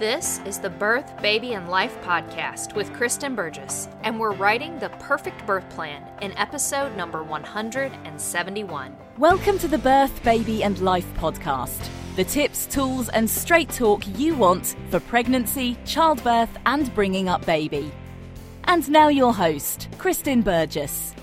This 0.00 0.40
is 0.46 0.58
the 0.58 0.70
Birth, 0.70 1.20
Baby, 1.20 1.52
and 1.52 1.68
Life 1.68 1.94
podcast 2.00 2.74
with 2.74 2.90
Kristen 2.94 3.34
Burgess, 3.34 3.86
and 4.02 4.18
we're 4.18 4.32
writing 4.32 4.78
the 4.78 4.88
perfect 4.98 5.44
birth 5.44 5.68
plan 5.68 6.02
in 6.22 6.32
episode 6.38 6.96
number 6.96 7.22
171. 7.22 8.96
Welcome 9.18 9.58
to 9.58 9.68
the 9.68 9.76
Birth, 9.76 10.24
Baby, 10.24 10.64
and 10.64 10.78
Life 10.78 11.04
podcast. 11.18 11.86
The 12.16 12.24
tips, 12.24 12.64
tools, 12.64 13.10
and 13.10 13.28
straight 13.28 13.68
talk 13.68 14.02
you 14.18 14.34
want 14.34 14.74
for 14.88 15.00
pregnancy, 15.00 15.76
childbirth, 15.84 16.56
and 16.64 16.94
bringing 16.94 17.28
up 17.28 17.44
baby. 17.44 17.92
And 18.64 18.88
now, 18.88 19.08
your 19.08 19.34
host, 19.34 19.88
Kristen 19.98 20.40
Burgess. 20.40 21.14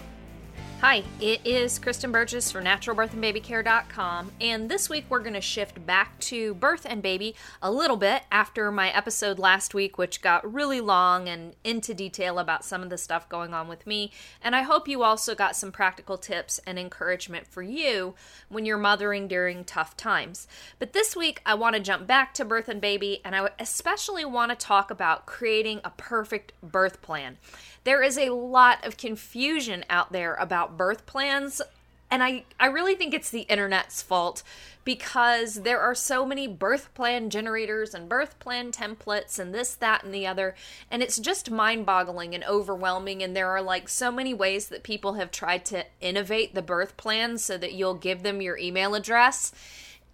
Hi, 0.90 1.04
it 1.20 1.42
is 1.44 1.80
Kristen 1.80 2.14
Burgess 2.14 2.50
for 2.50 2.62
naturalbirthandbabycare.com, 2.62 4.32
and 4.40 4.72
this 4.72 4.90
week 4.90 5.04
we're 5.10 5.20
going 5.20 5.34
to 5.34 5.42
shift 5.42 5.86
back 5.86 6.18
to 6.20 6.54
birth 6.54 6.86
and 6.90 7.04
baby 7.04 7.36
a 7.62 7.70
little 7.70 7.98
bit 7.98 8.24
after 8.32 8.72
my 8.72 8.90
episode 8.92 9.38
last 9.38 9.74
week, 9.74 9.98
which 9.98 10.22
got 10.22 10.50
really 10.50 10.80
long 10.80 11.28
and 11.28 11.58
into 11.66 11.94
detail 11.94 12.40
about 12.40 12.64
some 12.64 12.84
of 12.84 12.90
the 12.90 12.98
stuff 12.98 13.28
going 13.28 13.54
on 13.54 13.68
with 13.68 13.86
me. 13.86 14.14
And 14.42 14.56
I 14.56 14.62
hope 14.62 14.88
you 14.88 15.04
also 15.04 15.36
got 15.36 15.58
some 15.58 15.74
practical 15.74 16.18
tips 16.18 16.58
and 16.66 16.80
encouragement 16.80 17.48
for 17.48 17.62
you 17.62 18.16
when 18.48 18.64
you're 18.64 18.78
mothering 18.78 19.28
during 19.28 19.66
tough 19.66 19.98
times. 19.98 20.48
But 20.80 20.94
this 20.94 21.18
week 21.18 21.42
I 21.46 21.56
want 21.56 21.76
to 21.76 21.82
jump 21.82 22.08
back 22.08 22.34
to 22.36 22.46
birth 22.46 22.70
and 22.70 22.80
baby, 22.80 23.20
and 23.26 23.36
I 23.36 23.50
especially 23.60 24.24
want 24.24 24.52
to 24.52 24.56
talk 24.56 24.90
about 24.90 25.26
creating 25.26 25.82
a 25.84 25.90
perfect 25.90 26.54
birth 26.64 27.02
plan. 27.02 27.40
There 27.84 28.04
is 28.04 28.18
a 28.18 28.32
lot 28.32 28.86
of 28.86 28.98
confusion 28.98 29.86
out 29.90 30.12
there 30.12 30.36
about 30.36 30.77
birth 30.78 31.06
plans, 31.06 31.62
and 32.10 32.24
I, 32.24 32.46
I 32.60 32.68
really 32.68 32.96
think 32.96 33.14
it's 33.14 33.30
the 33.30 33.42
internet's 33.42 34.02
fault 34.02 34.44
because 34.86 35.56
there 35.64 35.82
are 35.82 35.94
so 35.94 36.26
many 36.26 36.48
birth 36.48 36.94
plan 36.94 37.30
generators 37.30 37.94
and 37.94 38.08
birth 38.08 38.40
plan 38.40 38.72
templates 38.72 39.38
and 39.38 39.54
this, 39.54 39.76
that, 39.76 40.06
and 40.06 40.14
the 40.14 40.26
other. 40.26 40.56
And 40.90 41.04
it's 41.04 41.20
just 41.20 41.52
mind 41.52 41.86
boggling 41.86 42.34
and 42.34 42.46
overwhelming. 42.46 43.22
And 43.22 43.36
there 43.36 43.50
are 43.50 43.62
like 43.62 43.90
so 43.90 44.10
many 44.10 44.34
ways 44.34 44.70
that 44.70 44.84
people 44.84 45.16
have 45.16 45.30
tried 45.30 45.66
to 45.66 45.86
innovate 46.00 46.56
the 46.56 46.62
birth 46.62 46.96
plan 46.96 47.38
so 47.38 47.58
that 47.58 47.74
you'll 47.74 47.96
give 47.96 48.24
them 48.24 48.42
your 48.42 48.58
email 48.58 48.96
address. 48.96 49.52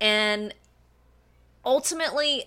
And 0.02 0.56
ultimately, 1.64 2.46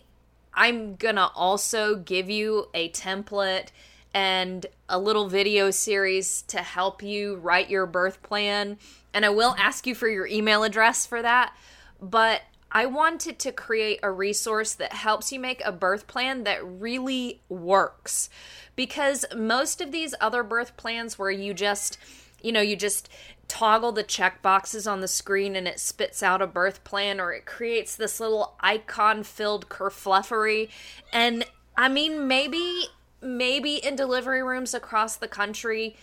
I'm 0.52 0.96
gonna 0.96 1.30
also 1.36 1.94
give 1.94 2.28
you 2.28 2.66
a 2.74 2.88
template 2.90 3.68
and 4.16 4.64
a 4.88 4.98
little 4.98 5.28
video 5.28 5.70
series 5.70 6.40
to 6.40 6.56
help 6.56 7.02
you 7.02 7.36
write 7.36 7.68
your 7.68 7.84
birth 7.84 8.22
plan. 8.22 8.78
And 9.12 9.26
I 9.26 9.28
will 9.28 9.54
ask 9.58 9.86
you 9.86 9.94
for 9.94 10.08
your 10.08 10.26
email 10.26 10.64
address 10.64 11.04
for 11.04 11.20
that. 11.20 11.54
But 12.00 12.40
I 12.72 12.86
wanted 12.86 13.38
to 13.40 13.52
create 13.52 14.00
a 14.02 14.10
resource 14.10 14.72
that 14.72 14.94
helps 14.94 15.32
you 15.32 15.38
make 15.38 15.60
a 15.62 15.70
birth 15.70 16.06
plan 16.06 16.44
that 16.44 16.66
really 16.66 17.42
works. 17.50 18.30
Because 18.74 19.26
most 19.36 19.82
of 19.82 19.92
these 19.92 20.14
other 20.18 20.42
birth 20.42 20.78
plans 20.78 21.18
where 21.18 21.30
you 21.30 21.52
just, 21.52 21.98
you 22.40 22.52
know, 22.52 22.62
you 22.62 22.74
just 22.74 23.10
toggle 23.48 23.92
the 23.92 24.02
check 24.02 24.40
boxes 24.40 24.86
on 24.86 25.02
the 25.02 25.08
screen 25.08 25.54
and 25.54 25.68
it 25.68 25.78
spits 25.78 26.22
out 26.22 26.40
a 26.40 26.46
birth 26.46 26.84
plan 26.84 27.20
or 27.20 27.34
it 27.34 27.44
creates 27.44 27.94
this 27.94 28.18
little 28.18 28.54
icon 28.60 29.22
filled 29.22 29.68
kerfluffery. 29.68 30.70
And 31.12 31.44
I 31.76 31.90
mean, 31.90 32.26
maybe 32.26 32.88
maybe 33.20 33.76
in 33.76 33.96
delivery 33.96 34.42
rooms 34.42 34.74
across 34.74 35.16
the 35.16 35.28
country, 35.28 35.96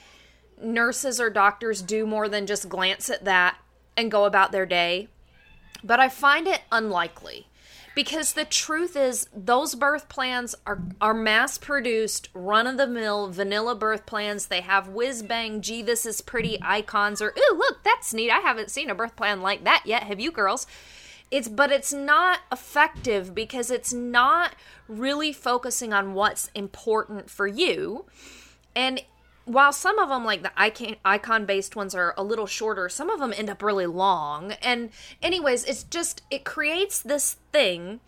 nurses 0.62 1.20
or 1.20 1.30
doctors 1.30 1.82
do 1.82 2.06
more 2.06 2.30
than 2.30 2.46
just 2.46 2.70
glance 2.70 3.10
at 3.10 3.26
that 3.26 3.58
and 3.98 4.12
go 4.12 4.26
about 4.26 4.52
their 4.52 4.66
day. 4.66 5.08
But 5.84 6.00
I 6.00 6.10
find 6.10 6.48
it 6.48 6.62
unlikely 6.72 7.48
because 7.96 8.34
the 8.34 8.46
truth 8.46 8.96
is 8.96 9.28
those 9.36 9.76
birth 9.76 10.10
plans 10.10 10.56
are 10.66 10.82
are 11.00 11.14
mass 11.14 11.58
produced 11.58 12.30
run 12.34 12.66
of 12.68 12.78
the 12.78 12.88
mill 12.88 13.28
vanilla 13.30 13.76
birth 13.76 14.06
plans. 14.06 14.48
They 14.48 14.62
have 14.62 14.88
whiz 14.88 15.22
bang 15.22 15.62
gee 15.62 15.82
this 15.82 16.06
is 16.06 16.22
pretty 16.22 16.58
icons 16.62 17.22
or 17.22 17.34
ooh 17.38 17.58
look 17.58 17.84
that's 17.84 18.14
neat. 18.14 18.32
I 18.32 18.40
haven't 18.40 18.72
seen 18.72 18.90
a 18.90 18.96
birth 18.96 19.16
plan 19.16 19.42
like 19.42 19.64
that 19.66 19.84
yet. 19.86 20.04
Have 20.04 20.20
you 20.20 20.32
girls 20.32 20.66
it's 21.34 21.50
but 21.50 21.72
it's 21.72 21.92
not 21.92 22.42
effective 22.52 23.34
because 23.34 23.72
it's 23.72 23.92
not 23.92 24.54
really 24.88 25.34
focusing 25.34 25.92
on 25.92 26.14
what's 26.14 26.52
important 26.54 27.28
for 27.28 27.48
you. 27.48 28.06
And 28.76 29.02
while 29.46 29.74
some 29.74 29.98
of 29.98 30.10
them 30.10 30.24
like 30.24 30.44
the 30.44 30.52
icon 30.56 30.96
icon 31.04 31.48
based 31.48 31.76
ones 31.76 31.96
are 31.96 32.14
a 32.18 32.24
little 32.24 32.46
shorter 32.46 32.88
some 32.88 33.10
of 33.10 33.20
them 33.20 33.34
end 33.36 33.50
up 33.50 33.64
really 33.64 33.88
long. 33.88 34.52
And 34.62 34.92
anyways 35.24 35.64
it's 35.64 35.82
just 35.82 36.22
it 36.30 36.46
creates 36.46 37.02
this 37.02 37.38
thing 37.52 38.00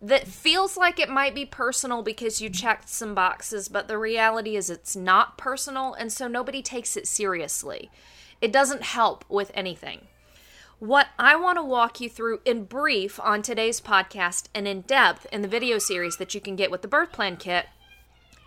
that 0.00 0.28
feels 0.28 0.76
like 0.76 1.00
it 1.00 1.08
might 1.08 1.34
be 1.34 1.44
personal 1.44 2.02
because 2.02 2.40
you 2.40 2.48
checked 2.48 2.88
some 2.88 3.12
boxes 3.12 3.66
but 3.66 3.88
the 3.88 3.98
reality 3.98 4.54
is 4.54 4.70
it's 4.70 4.94
not 4.94 5.36
personal 5.36 5.94
and 5.94 6.12
so 6.12 6.28
nobody 6.28 6.62
takes 6.62 6.96
it 6.96 7.08
seriously. 7.08 7.90
It 8.40 8.52
doesn't 8.52 8.84
help 8.84 9.24
with 9.28 9.50
anything 9.52 10.06
what 10.78 11.08
I 11.18 11.34
want 11.34 11.58
to 11.58 11.62
walk 11.62 12.00
you 12.00 12.08
through 12.08 12.40
in 12.44 12.64
brief 12.64 13.18
on 13.20 13.42
today's 13.42 13.80
podcast 13.80 14.44
and 14.54 14.68
in 14.68 14.82
depth 14.82 15.26
in 15.32 15.42
the 15.42 15.48
video 15.48 15.78
series 15.78 16.18
that 16.18 16.34
you 16.34 16.40
can 16.40 16.54
get 16.54 16.70
with 16.70 16.82
the 16.82 16.88
birth 16.88 17.10
plan 17.10 17.36
kit 17.36 17.66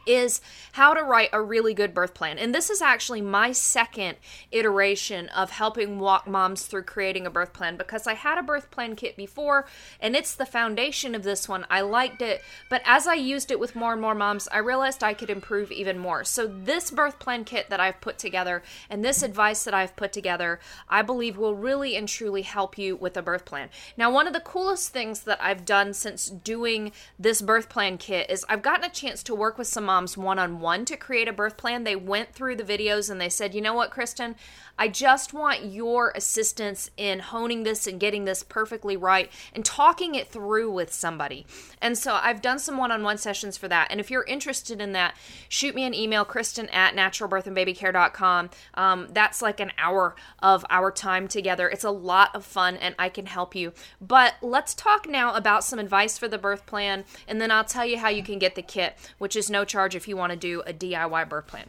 is 0.06 0.42
how 0.74 0.94
to 0.94 1.04
write 1.04 1.30
a 1.34 1.42
really 1.42 1.74
good 1.74 1.94
birth 1.94 2.14
plan. 2.14 2.38
And 2.38 2.54
this 2.54 2.70
is 2.70 2.82
actually 2.82 3.22
my 3.22 3.52
second 3.52 4.18
iteration 4.52 5.30
of 5.30 5.52
helping 5.52 6.00
walk 6.00 6.28
moms 6.28 6.66
through 6.66 6.84
creating 6.84 7.26
a 7.26 7.32
birth 7.32 7.54
plan 7.54 7.78
because 7.78 8.08
I 8.08 8.14
had 8.14 8.38
a 8.38 8.44
birth 8.44 8.72
plan 8.72 8.96
kit 8.96 9.16
before 9.16 9.68
and 10.00 10.16
it's 10.16 10.36
the 10.36 10.46
foundation 10.46 11.16
of 11.16 11.24
this 11.24 11.48
one. 11.48 11.66
I 11.70 11.82
liked 11.82 12.22
it, 12.22 12.42
but 12.70 12.82
as 12.86 13.08
I 13.08 13.16
used 13.16 13.52
it 13.52 13.60
with 13.60 13.76
more 13.76 13.94
and 13.94 14.02
more 14.02 14.16
moms, 14.16 14.48
I 14.52 14.58
realized 14.60 15.04
I 15.04 15.14
could 15.14 15.30
improve 15.30 15.72
even 15.72 15.98
more. 15.98 16.24
So, 16.24 16.48
this 16.48 16.92
birth 16.92 17.20
plan 17.20 17.44
kit 17.44 17.70
that 17.70 17.80
I've 17.80 18.02
put 18.02 18.18
together 18.18 18.64
and 18.90 19.04
this 19.04 19.24
advice 19.24 19.64
that 19.64 19.74
I've 19.74 19.96
put 19.96 20.12
together, 20.12 20.60
I 20.90 21.02
believe 21.02 21.38
will 21.38 21.56
really 21.56 21.96
and 21.96 22.08
truly 22.08 22.42
help 22.42 22.78
you 22.78 22.96
with 22.96 23.18
a 23.18 23.22
birth 23.22 23.46
plan. 23.46 23.70
Now, 23.98 24.12
one 24.12 24.28
of 24.28 24.34
the 24.34 24.40
coolest 24.40 24.90
things 24.92 25.22
that 25.22 25.42
I've 25.42 25.66
done 25.66 25.94
since 25.94 26.28
doing 26.30 26.92
this 27.20 27.42
birth 27.42 27.70
plan 27.70 27.98
kit 27.98 28.30
is 28.30 28.46
I've 28.50 28.62
gotten 28.62 28.86
a 28.86 28.90
chance 28.90 29.24
to 29.24 29.36
work 29.36 29.58
with 29.58 29.68
some 29.68 29.90
moms 29.92 30.16
one 30.18 30.40
on 30.40 30.62
one 30.62 30.86
to 30.86 30.96
create 30.96 31.28
a 31.28 31.34
birth 31.34 31.58
plan. 31.58 31.84
They 31.84 31.98
went 31.98 32.34
through 32.34 32.56
the 32.56 32.64
videos 32.64 33.10
and 33.10 33.20
they 33.20 33.28
said, 33.28 33.54
you 33.54 33.60
know 33.60 33.74
what, 33.74 33.92
Kristen, 33.92 34.36
I 34.82 34.88
just 34.88 35.32
want 35.32 35.66
your 35.66 36.12
assistance 36.16 36.90
in 36.98 37.20
honing 37.20 37.62
this 37.62 37.86
and 37.86 38.00
getting 38.00 38.26
this 38.26 38.42
perfectly 38.42 38.98
right 38.98 39.32
and 39.54 39.64
talking 39.64 40.16
it 40.16 40.30
through 40.30 40.72
with 40.72 40.92
somebody. 40.92 41.46
And 41.80 41.96
so 41.96 42.16
I've 42.16 42.42
done 42.42 42.58
some 42.58 42.78
one 42.78 42.90
on 42.90 43.04
one 43.04 43.20
sessions 43.20 43.58
for 43.58 43.68
that. 43.68 43.90
And 43.92 44.00
if 44.00 44.10
you're 44.10 44.24
interested 44.24 44.82
in 44.82 44.94
that, 44.94 45.16
shoot 45.50 45.76
me 45.76 45.84
an 45.84 45.94
email, 45.94 46.26
Kristen 46.26 46.68
at 46.70 46.96
naturalbirthandbabycare.com. 46.96 48.50
Um, 48.74 49.08
that's 49.12 49.40
like 49.40 49.60
an 49.60 49.72
hour 49.78 50.16
of 50.40 50.66
our 50.72 50.90
time 50.90 51.28
together. 51.28 51.70
It's 51.70 51.84
a 51.84 51.92
lot 51.92 52.36
of 52.36 52.44
fun 52.44 52.76
and 52.76 52.96
I 52.98 53.10
can 53.10 53.28
help 53.28 53.54
you. 53.54 53.74
But 54.02 54.34
let's 54.42 54.74
talk 54.74 55.08
now 55.08 55.36
about 55.36 55.64
some 55.64 55.78
advice 55.78 56.18
for 56.18 56.28
the 56.28 56.40
birth 56.40 56.66
plan, 56.66 57.06
and 57.28 57.40
then 57.40 57.52
I'll 57.52 57.64
tell 57.64 57.86
you 57.86 58.00
how 58.00 58.10
you 58.10 58.24
can 58.24 58.40
get 58.40 58.56
the 58.56 58.64
kit, 58.64 58.98
which 59.20 59.36
is 59.36 59.48
no 59.48 59.64
charge 59.64 59.96
if 59.96 60.08
you 60.08 60.18
want 60.18 60.32
to 60.32 60.36
do 60.36 60.62
a 60.62 60.74
DIY 60.74 61.30
birth 61.30 61.46
plan. 61.46 61.68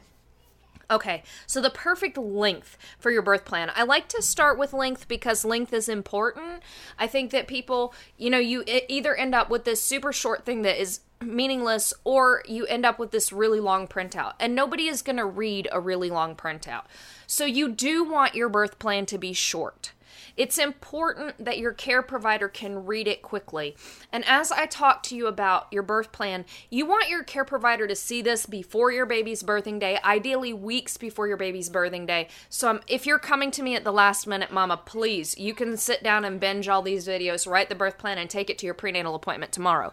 Okay, 0.91 1.23
so 1.47 1.61
the 1.61 1.71
perfect 1.71 2.19
length 2.19 2.77
for 2.99 3.11
your 3.11 3.23
birth 3.23 3.45
plan. 3.45 3.71
I 3.75 3.85
like 3.85 4.09
to 4.09 4.23
start 4.23 4.59
with 4.59 4.73
length 4.73 5.09
because 5.09 5.45
length 5.45 5.73
is 5.73 5.89
important. 5.89 6.63
I 6.99 7.07
think 7.07 7.31
that 7.31 7.47
people, 7.47 7.95
you 8.17 8.31
know, 8.31 8.39
you 8.39 8.65
either 8.67 9.15
end 9.15 9.35
up 9.35 9.51
with 9.51 9.65
this 9.65 9.81
super 9.81 10.13
short 10.13 10.45
thing 10.45 10.63
that 10.63 10.81
is 10.81 11.01
meaningless 11.21 11.95
or 12.05 12.43
you 12.47 12.67
end 12.67 12.85
up 12.85 12.99
with 12.99 13.11
this 13.11 13.33
really 13.33 13.61
long 13.61 13.87
printout. 13.87 14.35
And 14.41 14.55
nobody 14.55 14.89
is 14.89 15.03
going 15.03 15.17
to 15.17 15.25
read 15.25 15.69
a 15.71 15.81
really 15.81 16.11
long 16.11 16.35
printout. 16.35 16.85
So 17.27 17.45
you 17.45 17.69
do 17.69 18.05
want 18.05 18.35
your 18.35 18.49
birth 18.49 18.79
plan 18.79 19.07
to 19.07 19.19
be 19.19 19.33
short. 19.33 19.93
It's 20.37 20.59
important 20.59 21.45
that 21.45 21.59
your 21.59 21.73
care 21.73 22.03
provider 22.03 22.49
can 22.49 22.87
read 22.87 23.07
it 23.07 23.23
quickly. 23.23 23.77
And 24.13 24.25
as 24.27 24.51
I 24.53 24.67
talk 24.67 25.03
to 25.05 25.17
you 25.17 25.27
about 25.27 25.67
your 25.71 25.83
birth 25.83 26.13
plan, 26.13 26.45
you 26.71 26.87
want 26.87 27.09
your 27.09 27.23
care 27.23 27.45
provider 27.45 27.87
to 27.87 27.95
see 27.95 28.23
this 28.23 28.47
before 28.47 28.93
your 28.93 29.07
baby's 29.07 29.43
birthing 29.43 29.79
day, 29.79 29.99
ideally 30.05 30.53
weeks 30.53 30.97
before 30.97 31.29
your 31.29 31.37
baby's 31.37 31.71
birthing 31.71 32.07
day. 32.07 32.29
So 32.49 32.71
um, 32.71 32.81
if 32.87 33.07
you're 33.07 33.19
coming 33.19 33.51
to 33.53 33.63
me 33.63 33.77
at 33.77 33.85
the 33.85 33.93
last 33.93 34.27
minute, 34.27 34.53
mama, 34.53 34.81
please, 34.85 35.37
you 35.39 35.55
can 35.55 35.77
sit 35.77 36.03
down 36.03 36.25
and 36.25 36.41
binge 36.41 36.69
all 36.69 36.83
these 36.83 37.07
videos, 37.07 37.51
write 37.51 37.69
the 37.69 37.75
birth 37.75 37.99
plan, 37.99 38.19
and 38.19 38.31
take 38.31 38.51
it 38.51 38.59
to 38.59 38.67
your 38.67 38.75
prenatal 38.75 39.15
appointment 39.15 39.53
tomorrow. 39.53 39.93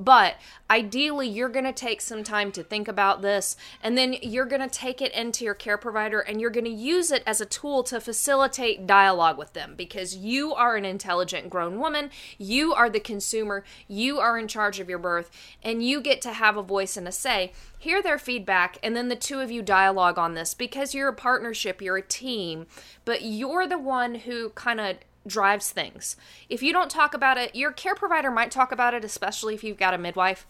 But 0.00 0.36
ideally, 0.70 1.28
you're 1.28 1.50
going 1.50 1.66
to 1.66 1.74
take 1.74 2.00
some 2.00 2.24
time 2.24 2.52
to 2.52 2.62
think 2.62 2.88
about 2.88 3.20
this, 3.20 3.54
and 3.82 3.98
then 3.98 4.16
you're 4.22 4.46
going 4.46 4.62
to 4.62 4.68
take 4.68 5.02
it 5.02 5.12
into 5.12 5.44
your 5.44 5.52
care 5.52 5.76
provider 5.76 6.20
and 6.20 6.40
you're 6.40 6.48
going 6.48 6.64
to 6.64 6.70
use 6.70 7.10
it 7.10 7.22
as 7.26 7.42
a 7.42 7.46
tool 7.46 7.82
to 7.84 8.00
facilitate 8.00 8.86
dialogue 8.86 9.36
with 9.36 9.52
them 9.52 9.74
because 9.76 10.16
you 10.16 10.54
are 10.54 10.76
an 10.76 10.86
intelligent 10.86 11.50
grown 11.50 11.78
woman. 11.78 12.10
You 12.38 12.72
are 12.72 12.88
the 12.88 12.98
consumer. 12.98 13.62
You 13.88 14.20
are 14.20 14.38
in 14.38 14.48
charge 14.48 14.80
of 14.80 14.88
your 14.88 14.98
birth, 14.98 15.30
and 15.62 15.84
you 15.84 16.00
get 16.00 16.22
to 16.22 16.32
have 16.32 16.56
a 16.56 16.62
voice 16.62 16.96
and 16.96 17.06
a 17.06 17.12
say. 17.12 17.52
Hear 17.78 18.02
their 18.02 18.18
feedback, 18.18 18.78
and 18.82 18.96
then 18.96 19.08
the 19.08 19.16
two 19.16 19.40
of 19.40 19.50
you 19.50 19.60
dialogue 19.60 20.18
on 20.18 20.32
this 20.32 20.54
because 20.54 20.94
you're 20.94 21.08
a 21.08 21.14
partnership, 21.14 21.82
you're 21.82 21.98
a 21.98 22.02
team, 22.02 22.66
but 23.04 23.22
you're 23.22 23.66
the 23.66 23.78
one 23.78 24.14
who 24.14 24.50
kind 24.50 24.80
of 24.80 24.96
drives 25.26 25.70
things. 25.70 26.16
If 26.48 26.62
you 26.62 26.72
don't 26.72 26.90
talk 26.90 27.14
about 27.14 27.38
it, 27.38 27.54
your 27.54 27.72
care 27.72 27.94
provider 27.94 28.30
might 28.30 28.50
talk 28.50 28.72
about 28.72 28.94
it, 28.94 29.04
especially 29.04 29.54
if 29.54 29.64
you've 29.64 29.78
got 29.78 29.94
a 29.94 29.98
midwife. 29.98 30.46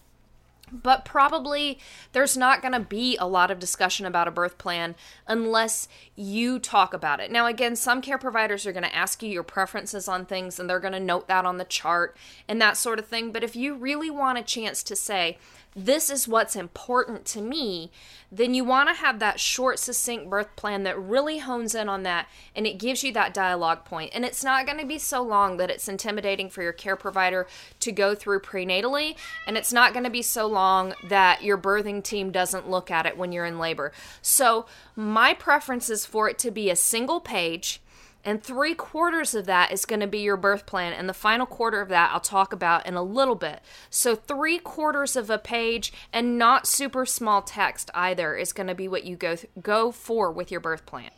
But 0.71 1.05
probably 1.05 1.79
there's 2.13 2.37
not 2.37 2.61
going 2.61 2.73
to 2.73 2.79
be 2.79 3.17
a 3.17 3.27
lot 3.27 3.51
of 3.51 3.59
discussion 3.59 4.05
about 4.05 4.27
a 4.27 4.31
birth 4.31 4.57
plan 4.57 4.95
unless 5.27 5.87
you 6.15 6.59
talk 6.59 6.93
about 6.93 7.19
it. 7.19 7.31
Now, 7.31 7.45
again, 7.45 7.75
some 7.75 8.01
care 8.01 8.17
providers 8.17 8.65
are 8.65 8.71
going 8.71 8.83
to 8.83 8.95
ask 8.95 9.21
you 9.21 9.29
your 9.29 9.43
preferences 9.43 10.07
on 10.07 10.25
things 10.25 10.59
and 10.59 10.69
they're 10.69 10.79
going 10.79 10.93
to 10.93 10.99
note 10.99 11.27
that 11.27 11.45
on 11.45 11.57
the 11.57 11.65
chart 11.65 12.15
and 12.47 12.61
that 12.61 12.77
sort 12.77 12.99
of 12.99 13.07
thing. 13.07 13.31
But 13.31 13.43
if 13.43 13.55
you 13.55 13.75
really 13.75 14.09
want 14.09 14.37
a 14.37 14.43
chance 14.43 14.83
to 14.83 14.95
say, 14.95 15.37
this 15.73 16.09
is 16.09 16.27
what's 16.27 16.55
important 16.55 17.25
to 17.25 17.41
me, 17.41 17.91
then 18.29 18.53
you 18.53 18.63
want 18.65 18.89
to 18.89 18.95
have 18.95 19.19
that 19.19 19.39
short, 19.39 19.79
succinct 19.79 20.29
birth 20.29 20.53
plan 20.57 20.83
that 20.83 20.99
really 20.99 21.39
hones 21.39 21.73
in 21.73 21.87
on 21.87 22.03
that 22.03 22.27
and 22.55 22.67
it 22.67 22.77
gives 22.77 23.03
you 23.03 23.13
that 23.13 23.33
dialogue 23.33 23.85
point. 23.85 24.11
And 24.13 24.25
it's 24.25 24.43
not 24.43 24.65
going 24.65 24.79
to 24.79 24.85
be 24.85 24.99
so 24.99 25.21
long 25.21 25.57
that 25.57 25.69
it's 25.69 25.87
intimidating 25.87 26.49
for 26.49 26.61
your 26.61 26.73
care 26.73 26.97
provider 26.97 27.47
to 27.79 27.91
go 27.91 28.15
through 28.15 28.41
prenatally, 28.41 29.15
and 29.47 29.57
it's 29.57 29.71
not 29.71 29.93
going 29.93 30.03
to 30.03 30.09
be 30.09 30.21
so 30.21 30.45
long 30.45 30.60
that 31.03 31.43
your 31.43 31.57
birthing 31.57 32.03
team 32.03 32.31
doesn't 32.31 32.69
look 32.69 32.91
at 32.91 33.05
it 33.05 33.17
when 33.17 33.31
you're 33.31 33.45
in 33.45 33.59
labor. 33.59 33.91
So, 34.21 34.65
my 34.95 35.33
preference 35.33 35.89
is 35.89 36.05
for 36.05 36.29
it 36.29 36.37
to 36.39 36.51
be 36.51 36.69
a 36.69 36.75
single 36.75 37.19
page 37.19 37.81
and 38.23 38.43
three 38.43 38.75
quarters 38.75 39.33
of 39.33 39.45
that 39.47 39.71
is 39.71 39.85
going 39.85 39.99
to 39.99 40.07
be 40.07 40.19
your 40.19 40.37
birth 40.37 40.65
plan. 40.65 40.93
And 40.93 41.09
the 41.09 41.13
final 41.13 41.45
quarter 41.45 41.81
of 41.81 41.89
that 41.89 42.11
I'll 42.13 42.19
talk 42.19 42.53
about 42.53 42.85
in 42.85 42.95
a 42.95 43.03
little 43.03 43.35
bit. 43.35 43.61
So, 43.89 44.15
three 44.15 44.59
quarters 44.59 45.15
of 45.15 45.29
a 45.29 45.37
page 45.37 45.91
and 46.13 46.37
not 46.37 46.67
super 46.67 47.05
small 47.05 47.41
text 47.41 47.89
either 47.93 48.35
is 48.35 48.53
going 48.53 48.67
to 48.67 48.75
be 48.75 48.87
what 48.87 49.05
you 49.05 49.15
go, 49.15 49.35
th- 49.35 49.51
go 49.61 49.91
for 49.91 50.31
with 50.31 50.51
your 50.51 50.59
birth 50.59 50.85
plan. 50.85 51.11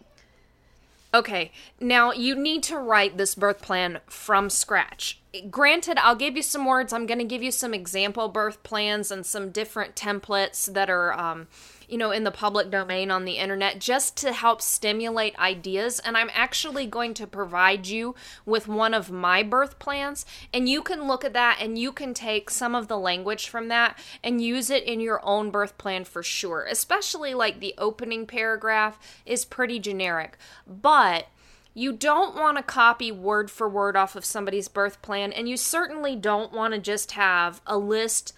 Okay, 1.14 1.52
now 1.80 2.12
you 2.12 2.36
need 2.36 2.64
to 2.64 2.80
write 2.80 3.18
this 3.18 3.36
birth 3.36 3.62
plan 3.62 4.00
from 4.08 4.50
scratch. 4.50 5.20
Granted, 5.50 5.98
I'll 5.98 6.16
give 6.16 6.36
you 6.36 6.44
some 6.44 6.66
words. 6.66 6.94
I'm 6.94 7.08
going 7.08 7.20
to 7.20 7.26
give 7.26 7.42
you 7.42 7.52
some 7.52 7.74
example 7.74 8.30
birth 8.30 8.62
plans 8.62 9.10
and 9.10 9.26
some 9.26 9.50
different 9.50 9.96
templates 9.96 10.72
that 10.72 10.92
are 10.92 11.12
um, 11.14 11.48
you 11.94 11.98
know, 11.98 12.12
in 12.12 12.24
the 12.24 12.32
public 12.32 12.70
domain 12.70 13.12
on 13.12 13.26
the 13.26 13.38
internet 13.38 13.80
just 13.80 14.18
to 14.18 14.34
help 14.34 14.62
stimulate 14.62 15.38
ideas. 15.38 16.00
And 16.00 16.18
I'm 16.18 16.30
actually 16.34 16.88
going 16.88 17.14
to 17.16 17.28
provide 17.28 17.88
you 17.88 18.16
with 18.46 18.68
one 18.68 18.94
of 18.94 19.12
my 19.12 19.44
birth 19.44 19.80
plans. 19.80 20.26
And 20.54 20.68
you 20.68 20.82
can 20.82 21.08
look 21.08 21.24
at 21.24 21.34
that 21.34 21.60
and 21.62 21.78
you 21.78 21.92
can 21.92 22.14
take 22.14 22.50
some 22.50 22.74
of 22.76 22.88
the 22.88 22.98
language 22.98 23.48
from 23.48 23.68
that 23.68 23.98
and 24.24 24.42
use 24.42 24.70
it 24.70 24.84
in 24.84 25.00
your 25.00 25.24
own 25.24 25.52
birth 25.52 25.78
plan 25.78 26.04
for 26.04 26.24
sure. 26.24 26.66
Especially 26.66 27.34
like 27.34 27.60
the 27.60 27.76
opening 27.78 28.26
paragraph 28.26 29.00
is 29.26 29.46
pretty 29.46 29.80
generic. 29.80 30.38
But 30.66 31.28
you 31.74 31.92
don't 31.92 32.36
want 32.36 32.58
to 32.58 32.64
copy 32.64 33.12
word 33.12 33.50
for 33.50 33.68
word 33.68 33.96
off 33.96 34.16
of 34.16 34.26
somebody's 34.26 34.68
birth 34.68 35.02
plan, 35.02 35.34
and 35.34 35.50
you 35.50 35.58
certainly 35.58 36.16
don't 36.16 36.54
want 36.54 36.74
to 36.74 36.80
just 36.80 37.14
have 37.14 37.62
a 37.66 37.78
list 37.78 38.34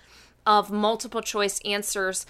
of 0.45 0.71
multiple 0.71 1.21
choice 1.21 1.59
answers 1.65 2.25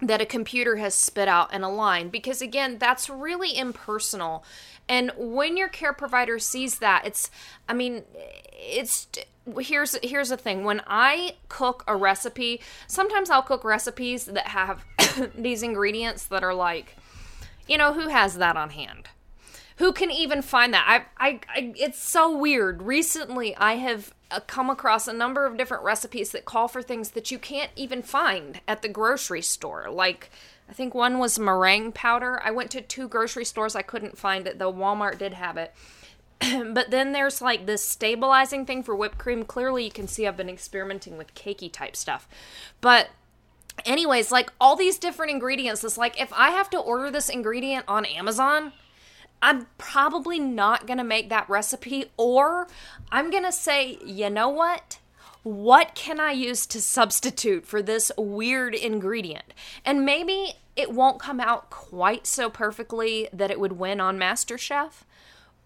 that 0.00 0.20
a 0.20 0.26
computer 0.26 0.76
has 0.76 0.94
spit 0.94 1.28
out 1.28 1.52
in 1.54 1.62
a 1.62 1.70
line 1.70 2.08
because 2.08 2.42
again 2.42 2.76
that's 2.78 3.08
really 3.08 3.56
impersonal. 3.56 4.44
And 4.88 5.12
when 5.16 5.56
your 5.56 5.68
care 5.68 5.92
provider 5.92 6.38
sees 6.40 6.80
that 6.80 7.06
it's 7.06 7.30
i 7.68 7.72
mean 7.72 8.02
it's 8.54 9.06
here's 9.60 9.96
here's 10.02 10.30
the 10.30 10.36
thing. 10.36 10.64
When 10.64 10.82
i 10.88 11.36
cook 11.48 11.84
a 11.86 11.96
recipe 11.96 12.60
sometimes 12.88 13.30
i'll 13.30 13.42
cook 13.42 13.62
recipes 13.62 14.24
that 14.24 14.48
have 14.48 14.84
these 15.36 15.62
ingredients 15.62 16.26
that 16.26 16.42
are 16.42 16.54
like 16.54 16.96
you 17.68 17.78
know 17.78 17.92
who 17.92 18.08
has 18.08 18.38
that 18.38 18.56
on 18.56 18.70
hand 18.70 19.08
who 19.76 19.92
can 19.92 20.10
even 20.10 20.42
find 20.42 20.74
that 20.74 20.84
I, 21.18 21.28
I 21.28 21.40
i 21.48 21.72
it's 21.76 21.98
so 21.98 22.36
weird 22.36 22.82
recently 22.82 23.56
i 23.56 23.74
have 23.74 24.12
uh, 24.32 24.40
come 24.46 24.70
across 24.70 25.06
a 25.06 25.12
number 25.12 25.44
of 25.44 25.58
different 25.58 25.84
recipes 25.84 26.30
that 26.30 26.46
call 26.46 26.66
for 26.66 26.82
things 26.82 27.10
that 27.10 27.30
you 27.30 27.38
can't 27.38 27.70
even 27.76 28.02
find 28.02 28.60
at 28.66 28.80
the 28.80 28.88
grocery 28.88 29.42
store. 29.42 29.88
Like, 29.90 30.30
I 30.68 30.72
think 30.72 30.94
one 30.94 31.18
was 31.18 31.38
meringue 31.38 31.92
powder. 31.92 32.40
I 32.42 32.50
went 32.50 32.70
to 32.70 32.80
two 32.80 33.08
grocery 33.08 33.44
stores, 33.44 33.76
I 33.76 33.82
couldn't 33.82 34.16
find 34.16 34.46
it, 34.46 34.58
though 34.58 34.72
Walmart 34.72 35.18
did 35.18 35.34
have 35.34 35.58
it. 35.58 35.74
but 36.72 36.90
then 36.90 37.12
there's 37.12 37.42
like 37.42 37.66
this 37.66 37.84
stabilizing 37.84 38.64
thing 38.64 38.82
for 38.82 38.96
whipped 38.96 39.18
cream. 39.18 39.44
Clearly, 39.44 39.84
you 39.84 39.90
can 39.90 40.08
see 40.08 40.26
I've 40.26 40.36
been 40.36 40.48
experimenting 40.48 41.18
with 41.18 41.34
cakey 41.34 41.70
type 41.70 41.94
stuff. 41.94 42.26
But 42.80 43.10
anyways, 43.84 44.32
like 44.32 44.50
all 44.58 44.76
these 44.76 44.98
different 44.98 45.30
ingredients, 45.30 45.84
it's 45.84 45.98
like 45.98 46.18
if 46.18 46.32
I 46.32 46.50
have 46.50 46.70
to 46.70 46.78
order 46.78 47.10
this 47.10 47.28
ingredient 47.28 47.84
on 47.86 48.06
Amazon, 48.06 48.72
I'm 49.42 49.66
probably 49.76 50.38
not 50.38 50.86
going 50.86 50.98
to 50.98 51.04
make 51.04 51.28
that 51.28 51.50
recipe, 51.50 52.06
or 52.16 52.68
I'm 53.10 53.30
going 53.30 53.42
to 53.42 53.52
say, 53.52 53.98
you 54.04 54.30
know 54.30 54.48
what? 54.48 54.98
What 55.42 55.96
can 55.96 56.20
I 56.20 56.30
use 56.30 56.64
to 56.66 56.80
substitute 56.80 57.66
for 57.66 57.82
this 57.82 58.12
weird 58.16 58.76
ingredient? 58.76 59.52
And 59.84 60.04
maybe 60.04 60.54
it 60.76 60.92
won't 60.92 61.18
come 61.18 61.40
out 61.40 61.68
quite 61.70 62.26
so 62.26 62.48
perfectly 62.48 63.28
that 63.32 63.50
it 63.50 63.58
would 63.58 63.72
win 63.72 64.00
on 64.00 64.18
MasterChef, 64.18 65.02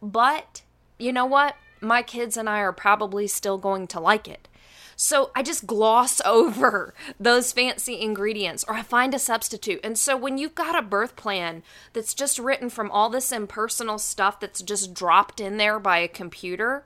but 0.01 0.63
you 0.99 1.13
know 1.13 1.27
what? 1.27 1.57
My 1.81 2.01
kids 2.03 2.39
and 2.39 2.49
I 2.49 2.61
are 2.61 2.73
probably 2.73 3.27
still 3.27 3.59
going 3.59 3.87
to 3.89 4.01
like 4.01 4.27
it. 4.27 4.49
So 4.97 5.31
I 5.35 5.43
just 5.43 5.67
gloss 5.67 6.21
over 6.25 6.95
those 7.21 7.53
fancy 7.53 8.01
ingredients 8.01 8.65
or 8.67 8.75
I 8.75 8.83
find 8.83 9.15
a 9.15 9.19
substitute. 9.19 9.81
And 9.85 9.97
so 9.97 10.17
when 10.17 10.39
you've 10.39 10.55
got 10.55 10.77
a 10.77 10.83
birth 10.83 11.15
plan 11.15 11.63
that's 11.93 12.15
just 12.15 12.39
written 12.39 12.71
from 12.71 12.91
all 12.91 13.11
this 13.11 13.31
impersonal 13.31 13.99
stuff 13.99 14.41
that's 14.41 14.63
just 14.63 14.95
dropped 14.95 15.39
in 15.39 15.59
there 15.59 15.79
by 15.79 15.99
a 15.99 16.09
computer, 16.09 16.85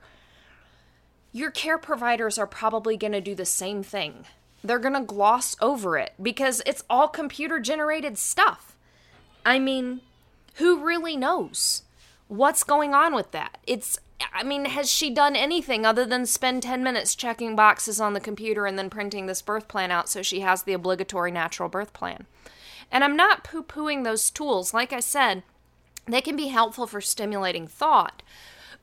your 1.32 1.50
care 1.50 1.78
providers 1.78 2.38
are 2.38 2.46
probably 2.46 2.96
going 2.96 3.12
to 3.12 3.20
do 3.20 3.34
the 3.34 3.44
same 3.44 3.82
thing. 3.82 4.26
They're 4.62 4.80
going 4.80 4.94
to 4.94 5.00
gloss 5.00 5.56
over 5.60 5.96
it 5.96 6.12
because 6.20 6.60
it's 6.66 6.84
all 6.90 7.08
computer 7.08 7.60
generated 7.60 8.18
stuff. 8.18 8.76
I 9.46 9.58
mean, 9.58 10.00
who 10.54 10.84
really 10.84 11.16
knows 11.16 11.84
what's 12.28 12.62
going 12.62 12.92
on 12.92 13.14
with 13.14 13.30
that? 13.30 13.58
It's 13.66 13.98
I 14.32 14.42
mean, 14.42 14.66
has 14.66 14.90
she 14.90 15.10
done 15.10 15.34
anything 15.34 15.84
other 15.84 16.06
than 16.06 16.26
spend 16.26 16.62
10 16.62 16.82
minutes 16.82 17.14
checking 17.14 17.56
boxes 17.56 18.00
on 18.00 18.12
the 18.12 18.20
computer 18.20 18.66
and 18.66 18.78
then 18.78 18.90
printing 18.90 19.26
this 19.26 19.42
birth 19.42 19.68
plan 19.68 19.90
out 19.90 20.08
so 20.08 20.22
she 20.22 20.40
has 20.40 20.62
the 20.62 20.72
obligatory 20.72 21.30
natural 21.30 21.68
birth 21.68 21.92
plan? 21.92 22.26
And 22.90 23.04
I'm 23.04 23.16
not 23.16 23.44
poo 23.44 23.62
pooing 23.62 24.04
those 24.04 24.30
tools. 24.30 24.74
Like 24.74 24.92
I 24.92 25.00
said, 25.00 25.42
they 26.06 26.20
can 26.20 26.36
be 26.36 26.48
helpful 26.48 26.86
for 26.86 27.00
stimulating 27.00 27.66
thought, 27.66 28.22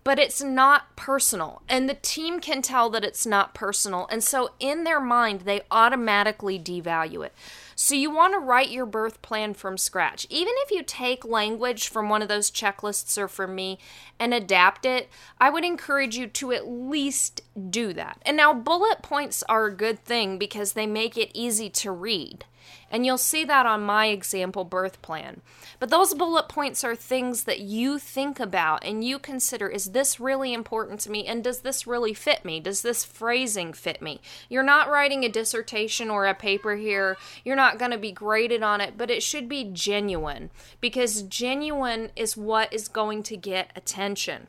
but 0.04 0.20
it's 0.20 0.42
not 0.42 0.96
personal. 0.96 1.62
And 1.68 1.90
the 1.90 1.96
team 1.96 2.40
can 2.40 2.62
tell 2.62 2.90
that 2.92 3.04
it's 3.04 3.26
not 3.26 3.54
personal. 3.54 4.08
And 4.10 4.24
so 4.24 4.52
in 4.60 4.84
their 4.84 5.02
mind, 5.02 5.42
they 5.42 5.62
automatically 5.72 6.58
devalue 6.58 7.26
it. 7.26 7.34
So 7.80 7.94
you 7.94 8.10
want 8.10 8.34
to 8.34 8.40
write 8.40 8.72
your 8.72 8.88
birth 8.88 9.22
plan 9.22 9.54
from 9.54 9.78
scratch. 9.78 10.26
Even 10.32 10.56
if 10.66 10.72
you 10.72 10.82
take 10.82 11.24
language 11.24 11.90
from 11.90 12.10
one 12.10 12.24
of 12.24 12.28
those 12.28 12.50
checklists 12.50 13.20
or 13.20 13.28
from 13.28 13.54
me 13.54 13.78
and 14.20 14.34
adapt 14.34 14.84
it, 14.84 15.10
I 15.40 15.52
would 15.52 15.64
encourage 15.64 16.18
you 16.18 16.26
to 16.26 16.54
at 16.54 16.68
least 16.68 17.44
do 17.70 17.94
that. 17.94 18.20
And 18.26 18.36
now 18.36 18.52
bullet 18.52 19.04
points 19.04 19.44
are 19.48 19.68
a 19.68 19.76
good 19.76 20.04
thing 20.04 20.40
because 20.40 20.74
they 20.74 20.88
make 20.88 21.20
it 21.20 21.30
easy 21.36 21.70
to 21.70 21.92
read. 21.92 22.46
And 22.90 23.06
you'll 23.06 23.18
see 23.18 23.44
that 23.46 23.66
on 23.66 23.82
my 23.82 24.08
example 24.08 24.64
birth 24.64 25.02
plan. 25.02 25.42
But 25.80 25.90
those 25.90 26.14
bullet 26.14 26.48
points 26.50 26.84
are 26.84 26.96
things 26.96 27.44
that 27.44 27.60
you 27.60 28.00
think 28.00 28.40
about 28.40 28.84
and 28.84 29.04
you 29.04 29.20
consider 29.20 29.68
is 29.68 29.86
this 29.86 30.20
really 30.20 30.54
important 30.54 31.00
to 31.02 31.12
me? 31.12 31.26
And 31.26 31.44
does 31.44 31.62
this 31.62 31.86
really 31.86 32.14
fit 32.14 32.46
me? 32.46 32.60
Does 32.60 32.82
this 32.82 33.04
phrasing 33.04 33.74
fit 33.74 34.02
me? 34.02 34.22
You're 34.50 34.64
not 34.64 34.90
writing 34.90 35.24
a 35.24 35.30
dissertation 35.30 36.10
or 36.10 36.26
a 36.26 36.34
paper 36.34 36.76
here. 36.76 37.18
You're 37.44 37.56
not 37.56 37.78
going 37.78 37.92
to 37.92 37.98
be 37.98 38.12
graded 38.12 38.64
on 38.64 38.82
it, 38.82 38.98
but 38.98 39.12
it 39.12 39.24
should 39.24 39.50
be 39.50 39.70
genuine 39.72 40.50
because 40.82 41.24
genuine 41.24 42.12
is 42.16 42.38
what 42.38 42.72
is 42.74 42.88
going 42.88 43.24
to 43.24 43.38
get 43.38 43.72
attention. 43.76 44.48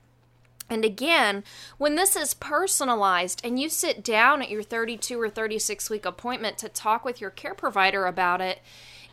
And 0.70 0.84
again, 0.84 1.44
when 1.78 1.94
this 1.94 2.14
is 2.14 2.34
personalized 2.34 3.40
and 3.42 3.58
you 3.58 3.68
sit 3.68 4.04
down 4.04 4.42
at 4.42 4.50
your 4.50 4.62
32 4.62 5.20
or 5.20 5.30
36 5.30 5.88
week 5.90 6.04
appointment 6.04 6.58
to 6.58 6.68
talk 6.68 7.04
with 7.04 7.20
your 7.20 7.30
care 7.30 7.54
provider 7.54 8.06
about 8.06 8.40
it, 8.40 8.60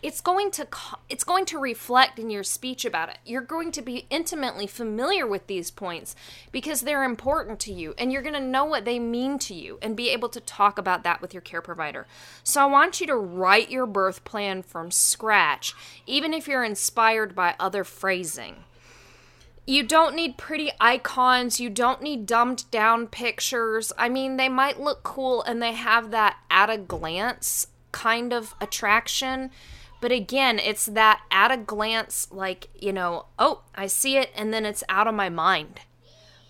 it's 0.06 0.22
going 0.22 0.52
to 0.52 0.68
it's 1.10 1.24
going 1.24 1.46
to 1.46 1.58
reflect 1.58 2.20
in 2.20 2.30
your 2.30 2.44
speech 2.44 2.86
about 2.86 3.10
it. 3.10 3.18
You're 3.26 3.42
going 3.42 3.72
to 3.72 3.82
be 3.82 4.06
intimately 4.12 4.68
familiar 4.68 5.26
with 5.26 5.48
these 5.48 5.72
points 5.72 6.16
because 6.52 6.82
they're 6.82 7.04
important 7.04 7.60
to 7.62 7.74
you 7.74 7.96
and 7.98 8.12
you're 8.12 8.22
going 8.22 8.36
to 8.36 8.40
know 8.40 8.66
what 8.66 8.86
they 8.86 9.00
mean 9.00 9.40
to 9.40 9.56
you 9.56 9.80
and 9.82 9.98
be 9.98 10.10
able 10.10 10.30
to 10.30 10.40
talk 10.40 10.78
about 10.78 11.04
that 11.04 11.22
with 11.22 11.34
your 11.34 11.42
care 11.42 11.62
provider. 11.62 12.06
So 12.44 12.62
I 12.62 12.66
want 12.66 13.02
you 13.02 13.08
to 13.08 13.16
write 13.16 13.72
your 13.72 13.88
birth 13.88 14.24
plan 14.26 14.62
from 14.62 14.92
scratch 14.92 15.74
even 16.06 16.36
if 16.36 16.48
you're 16.48 16.64
inspired 16.64 17.34
by 17.34 17.56
other 17.60 17.84
phrasing. 17.84 18.58
You 19.66 19.84
don't 19.84 20.16
need 20.16 20.38
pretty 20.38 20.72
icons. 20.80 21.60
You 21.60 21.70
don't 21.70 22.02
need 22.02 22.26
dumbed 22.26 22.70
down 22.70 23.08
pictures. 23.08 23.92
I 23.98 24.10
mean, 24.10 24.38
they 24.38 24.50
might 24.50 24.80
look 24.80 25.04
cool 25.04 25.42
and 25.42 25.62
they 25.62 25.74
have 25.74 26.12
that 26.12 26.38
at 26.52 26.70
a 26.70 26.78
glance 26.78 27.68
kind 27.92 28.32
of 28.32 28.54
attraction. 28.62 29.50
But 30.02 30.12
again, 30.12 30.60
it's 30.60 30.86
that 30.86 31.22
at 31.32 31.52
a 31.52 31.58
glance, 31.58 32.28
like, 32.32 32.70
you 32.76 32.94
know, 32.94 33.26
oh, 33.40 33.62
I 33.74 33.88
see 33.88 34.18
it 34.18 34.30
and 34.36 34.54
then 34.54 34.66
it's 34.66 34.84
out 34.88 35.08
of 35.08 35.16
my 35.16 35.30
mind. 35.30 35.80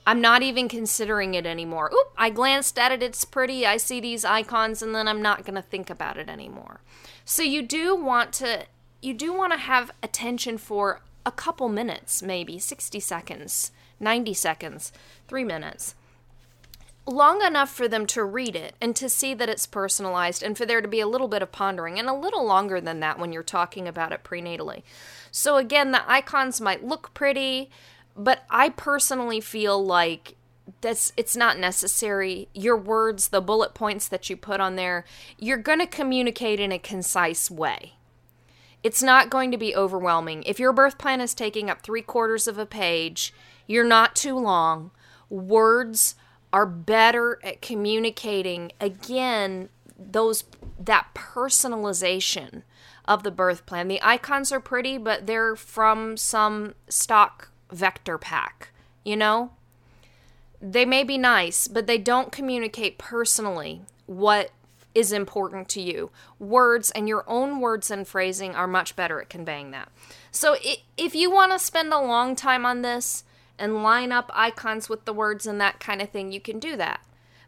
I'm 0.08 0.20
not 0.20 0.44
even 0.44 0.68
considering 0.68 1.34
it 1.34 1.46
anymore. 1.46 1.90
Oop, 1.94 2.14
I 2.18 2.30
glanced 2.30 2.78
at 2.78 2.92
it, 2.92 3.02
it's 3.02 3.26
pretty. 3.26 3.66
I 3.66 3.78
see 3.78 4.00
these 4.00 4.26
icons 4.26 4.82
and 4.82 4.94
then 4.94 5.08
I'm 5.08 5.22
not 5.22 5.46
going 5.46 5.56
to 5.56 5.62
think 5.62 5.90
about 5.90 6.18
it 6.18 6.30
anymore. 6.30 6.82
So 7.24 7.44
you 7.44 7.62
do 7.62 7.96
want 7.96 8.34
to 8.34 8.66
you 9.02 9.14
do 9.14 9.34
want 9.34 9.54
to 9.54 9.60
have 9.60 9.92
attention 10.02 10.58
for 10.58 11.02
a 11.26 11.32
couple 11.32 11.70
minutes, 11.70 12.22
maybe 12.22 12.60
60 12.60 13.00
seconds, 13.00 13.72
90 14.00 14.34
seconds, 14.34 14.92
3 15.28 15.44
minutes. 15.44 15.96
Long 17.08 17.44
enough 17.44 17.70
for 17.70 17.88
them 17.88 18.08
to 18.08 18.24
read 18.24 18.56
it 18.56 18.74
and 18.82 18.96
to 18.96 19.10
see 19.10 19.34
that 19.36 19.50
it's 19.50 19.68
personalized 19.68 20.42
and 20.42 20.58
for 20.58 20.66
there 20.66 20.82
to 20.82 20.88
be 20.88 21.00
a 21.00 21.08
little 21.08 21.28
bit 21.28 21.44
of 21.44 21.52
pondering 21.52 22.00
and 22.00 22.10
a 22.10 22.14
little 22.14 22.44
longer 22.44 22.82
than 22.82 23.00
that 23.00 23.20
when 23.20 23.32
you're 23.32 23.44
talking 23.44 23.88
about 23.88 24.12
it 24.12 24.24
prenatally. 24.24 24.82
So 25.32 25.58
again, 25.58 25.92
the 25.92 26.10
icons 26.10 26.60
might 26.60 26.84
look 26.84 27.14
pretty, 27.14 27.70
but 28.16 28.44
I 28.50 28.70
personally 28.70 29.40
feel 29.40 29.84
like 29.84 30.36
that's 30.82 31.14
it's 31.16 31.36
not 31.36 31.60
necessary. 31.60 32.48
Your 32.54 32.78
words, 32.78 33.28
the 33.28 33.42
bullet 33.42 33.74
points 33.76 34.08
that 34.08 34.30
you 34.30 34.38
put 34.38 34.60
on 34.60 34.76
there, 34.76 35.06
you're 35.38 35.58
going 35.58 35.80
to 35.80 35.88
communicate 35.88 36.60
in 36.60 36.72
a 36.72 36.80
concise 36.80 37.52
way. 37.52 37.94
It's 38.86 39.02
not 39.02 39.32
going 39.32 39.50
to 39.50 39.58
be 39.58 39.76
overwhelming. 39.76 40.44
If 40.44 40.60
your 40.60 40.72
birth 40.72 41.00
plan 41.00 41.20
is 41.20 41.34
taking 41.34 41.72
up 41.72 41.82
three 41.82 42.04
quarters 42.04 42.48
of 42.48 42.60
a 42.60 42.68
page, 42.68 43.34
you're 43.66 43.84
not 43.84 44.16
too 44.16 44.38
long. 44.38 44.92
Words 45.28 46.14
are 46.54 46.68
better 46.68 47.40
at 47.44 47.64
communicating 47.64 48.72
again 48.80 49.70
those 49.98 50.44
that 50.80 51.08
personalization 51.16 52.62
of 53.06 53.24
the 53.24 53.32
birth 53.32 53.66
plan. 53.66 53.88
The 53.88 54.00
icons 54.04 54.52
are 54.52 54.60
pretty, 54.60 55.00
but 55.00 55.26
they're 55.26 55.56
from 55.56 56.16
some 56.16 56.76
stock 56.88 57.50
vector 57.72 58.20
pack, 58.20 58.70
you 59.04 59.18
know? 59.18 59.50
They 60.62 60.86
may 60.86 61.04
be 61.04 61.18
nice, 61.18 61.68
but 61.68 61.88
they 61.88 61.98
don't 61.98 62.32
communicate 62.32 63.00
personally 63.00 63.82
what 64.06 64.52
is 64.96 65.12
important 65.12 65.70
to 65.70 65.82
you. 65.82 66.10
Words 66.40 66.90
and 66.92 67.08
your 67.08 67.26
own 67.28 67.60
words 67.60 67.92
and 67.92 68.08
phrasing 68.08 68.56
are 68.56 68.68
much 68.68 68.96
better 68.96 69.22
at 69.22 69.30
conveying 69.30 69.72
that. 69.72 69.92
So 70.32 70.56
if 70.98 71.14
you 71.14 71.30
want 71.30 71.52
to 71.52 71.60
spend 71.60 71.94
a 71.94 72.00
long 72.00 72.36
time 72.36 72.66
on 72.66 72.82
this 72.82 73.26
and 73.60 73.84
line 73.84 74.12
up 74.12 74.32
icons 74.34 74.90
with 74.90 75.06
the 75.06 75.14
words 75.14 75.46
and 75.46 75.62
that 75.62 75.80
kind 75.80 76.02
of 76.02 76.10
thing, 76.10 76.32
you 76.32 76.40
can 76.40 76.60
do 76.60 76.76
that. 76.78 77.02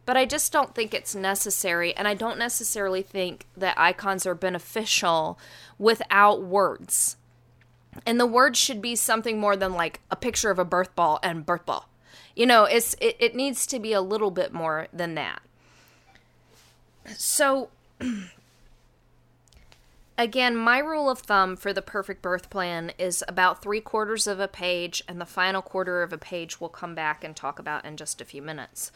But 0.05 0.15
I 0.15 0.25
just 0.25 0.53
don't 0.53 0.73
think 0.73 0.93
it's 0.93 1.13
necessary, 1.13 1.93
and 1.93 2.07
I 2.07 2.13
don't 2.13 2.39
necessarily 2.39 3.01
think 3.01 3.45
that 3.57 3.77
icons 3.77 4.25
are 4.25 4.35
beneficial 4.35 5.37
without 5.77 6.41
words. 6.41 7.17
And 8.05 8.17
the 8.17 8.25
words 8.25 8.57
should 8.57 8.81
be 8.81 8.95
something 8.95 9.37
more 9.37 9.57
than 9.57 9.73
like 9.73 9.99
a 10.09 10.15
picture 10.15 10.49
of 10.49 10.59
a 10.59 10.65
birth 10.65 10.95
ball 10.95 11.19
and 11.21 11.45
birth 11.45 11.65
ball. 11.65 11.89
You 12.37 12.45
know, 12.45 12.63
it's 12.63 12.95
it, 13.01 13.17
it 13.19 13.35
needs 13.35 13.67
to 13.67 13.79
be 13.79 13.91
a 13.91 14.01
little 14.01 14.31
bit 14.31 14.53
more 14.53 14.87
than 14.93 15.15
that. 15.15 15.41
So 17.15 17.69
again, 20.17 20.55
my 20.55 20.79
rule 20.79 21.09
of 21.09 21.19
thumb 21.19 21.55
for 21.55 21.73
the 21.73 21.81
perfect 21.81 22.21
birth 22.21 22.49
plan 22.49 22.91
is 22.97 23.23
about 23.27 23.61
three 23.61 23.81
quarters 23.81 24.27
of 24.27 24.39
a 24.39 24.47
page, 24.47 25.03
and 25.07 25.21
the 25.21 25.25
final 25.25 25.61
quarter 25.61 26.03
of 26.03 26.11
a 26.11 26.17
page 26.17 26.59
we'll 26.59 26.69
come 26.69 26.95
back 26.95 27.23
and 27.23 27.35
talk 27.35 27.59
about 27.59 27.85
in 27.85 27.97
just 27.97 28.21
a 28.21 28.25
few 28.25 28.41
minutes. 28.41 28.91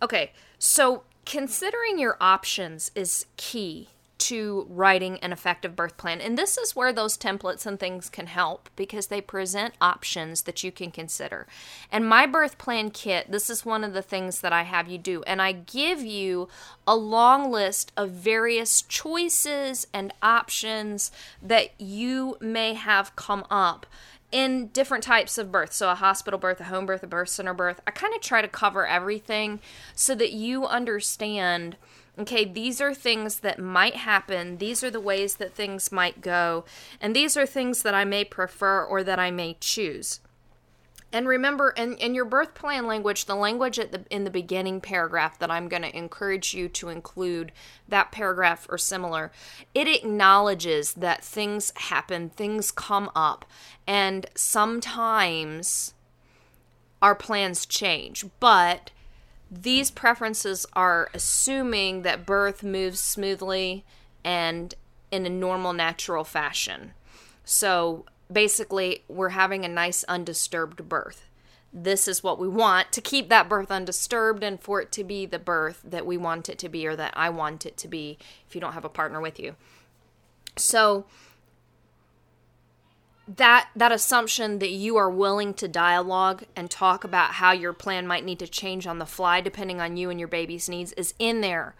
Okay, 0.00 0.32
so 0.58 1.04
considering 1.24 1.98
your 1.98 2.16
options 2.20 2.90
is 2.94 3.26
key 3.36 3.88
to 4.22 4.66
writing 4.70 5.18
an 5.18 5.32
effective 5.32 5.74
birth 5.74 5.96
plan. 5.96 6.20
And 6.20 6.38
this 6.38 6.56
is 6.56 6.76
where 6.76 6.92
those 6.92 7.18
templates 7.18 7.66
and 7.66 7.78
things 7.78 8.08
can 8.08 8.28
help 8.28 8.70
because 8.76 9.08
they 9.08 9.20
present 9.20 9.74
options 9.80 10.42
that 10.42 10.62
you 10.62 10.70
can 10.70 10.92
consider. 10.92 11.48
And 11.90 12.08
my 12.08 12.26
birth 12.26 12.56
plan 12.56 12.90
kit, 12.90 13.32
this 13.32 13.50
is 13.50 13.66
one 13.66 13.82
of 13.82 13.94
the 13.94 14.02
things 14.02 14.40
that 14.40 14.52
I 14.52 14.62
have 14.62 14.88
you 14.88 14.96
do. 14.96 15.24
And 15.24 15.42
I 15.42 15.50
give 15.50 16.02
you 16.02 16.48
a 16.86 16.94
long 16.94 17.50
list 17.50 17.90
of 17.96 18.10
various 18.10 18.82
choices 18.82 19.88
and 19.92 20.14
options 20.22 21.10
that 21.42 21.70
you 21.80 22.36
may 22.40 22.74
have 22.74 23.16
come 23.16 23.44
up 23.50 23.86
in 24.30 24.68
different 24.68 25.02
types 25.02 25.36
of 25.36 25.50
birth. 25.50 25.72
So, 25.72 25.90
a 25.90 25.96
hospital 25.96 26.38
birth, 26.38 26.60
a 26.60 26.64
home 26.64 26.86
birth, 26.86 27.02
a 27.02 27.08
birth 27.08 27.28
center 27.28 27.54
birth. 27.54 27.80
I 27.86 27.90
kind 27.90 28.14
of 28.14 28.20
try 28.20 28.40
to 28.40 28.48
cover 28.48 28.86
everything 28.86 29.60
so 29.96 30.14
that 30.14 30.32
you 30.32 30.64
understand 30.64 31.76
Okay, 32.18 32.44
these 32.44 32.80
are 32.80 32.92
things 32.92 33.40
that 33.40 33.58
might 33.58 33.96
happen. 33.96 34.58
These 34.58 34.84
are 34.84 34.90
the 34.90 35.00
ways 35.00 35.36
that 35.36 35.54
things 35.54 35.90
might 35.90 36.20
go. 36.20 36.64
And 37.00 37.16
these 37.16 37.36
are 37.38 37.46
things 37.46 37.82
that 37.82 37.94
I 37.94 38.04
may 38.04 38.24
prefer 38.24 38.84
or 38.84 39.02
that 39.02 39.18
I 39.18 39.30
may 39.30 39.56
choose. 39.60 40.20
And 41.12 41.28
remember, 41.28 41.70
in, 41.70 41.96
in 41.96 42.14
your 42.14 42.24
birth 42.24 42.54
plan 42.54 42.86
language, 42.86 43.26
the 43.26 43.34
language 43.34 43.76
the, 43.76 44.04
in 44.08 44.24
the 44.24 44.30
beginning 44.30 44.80
paragraph 44.80 45.38
that 45.38 45.50
I'm 45.50 45.68
going 45.68 45.82
to 45.82 45.96
encourage 45.96 46.54
you 46.54 46.68
to 46.70 46.88
include, 46.88 47.52
that 47.86 48.12
paragraph 48.12 48.66
or 48.70 48.78
similar, 48.78 49.30
it 49.74 49.86
acknowledges 49.86 50.94
that 50.94 51.22
things 51.22 51.72
happen, 51.76 52.30
things 52.30 52.70
come 52.70 53.10
up, 53.14 53.44
and 53.86 54.26
sometimes 54.34 55.92
our 57.02 57.14
plans 57.14 57.66
change. 57.66 58.24
But 58.40 58.90
these 59.52 59.90
preferences 59.90 60.64
are 60.72 61.10
assuming 61.12 62.02
that 62.02 62.24
birth 62.24 62.62
moves 62.62 63.00
smoothly 63.00 63.84
and 64.24 64.74
in 65.10 65.26
a 65.26 65.30
normal, 65.30 65.74
natural 65.74 66.24
fashion. 66.24 66.92
So 67.44 68.06
basically, 68.32 69.04
we're 69.08 69.30
having 69.30 69.64
a 69.64 69.68
nice, 69.68 70.04
undisturbed 70.04 70.88
birth. 70.88 71.28
This 71.70 72.08
is 72.08 72.22
what 72.22 72.38
we 72.38 72.48
want 72.48 72.92
to 72.92 73.02
keep 73.02 73.28
that 73.28 73.48
birth 73.48 73.70
undisturbed 73.70 74.42
and 74.42 74.58
for 74.58 74.80
it 74.80 74.90
to 74.92 75.04
be 75.04 75.26
the 75.26 75.38
birth 75.38 75.82
that 75.84 76.06
we 76.06 76.16
want 76.16 76.48
it 76.48 76.58
to 76.60 76.70
be 76.70 76.86
or 76.86 76.96
that 76.96 77.12
I 77.14 77.28
want 77.28 77.66
it 77.66 77.76
to 77.78 77.88
be 77.88 78.18
if 78.48 78.54
you 78.54 78.60
don't 78.60 78.72
have 78.72 78.84
a 78.86 78.90
partner 78.90 79.20
with 79.20 79.38
you. 79.38 79.56
So, 80.56 81.04
that 83.28 83.68
that 83.76 83.92
assumption 83.92 84.58
that 84.58 84.70
you 84.70 84.96
are 84.96 85.10
willing 85.10 85.54
to 85.54 85.68
dialogue 85.68 86.44
and 86.56 86.70
talk 86.70 87.04
about 87.04 87.34
how 87.34 87.52
your 87.52 87.72
plan 87.72 88.06
might 88.06 88.24
need 88.24 88.38
to 88.40 88.48
change 88.48 88.86
on 88.86 88.98
the 88.98 89.06
fly 89.06 89.40
depending 89.40 89.80
on 89.80 89.96
you 89.96 90.10
and 90.10 90.18
your 90.18 90.28
baby's 90.28 90.68
needs 90.68 90.92
is 90.92 91.14
in 91.18 91.40
there. 91.40 91.74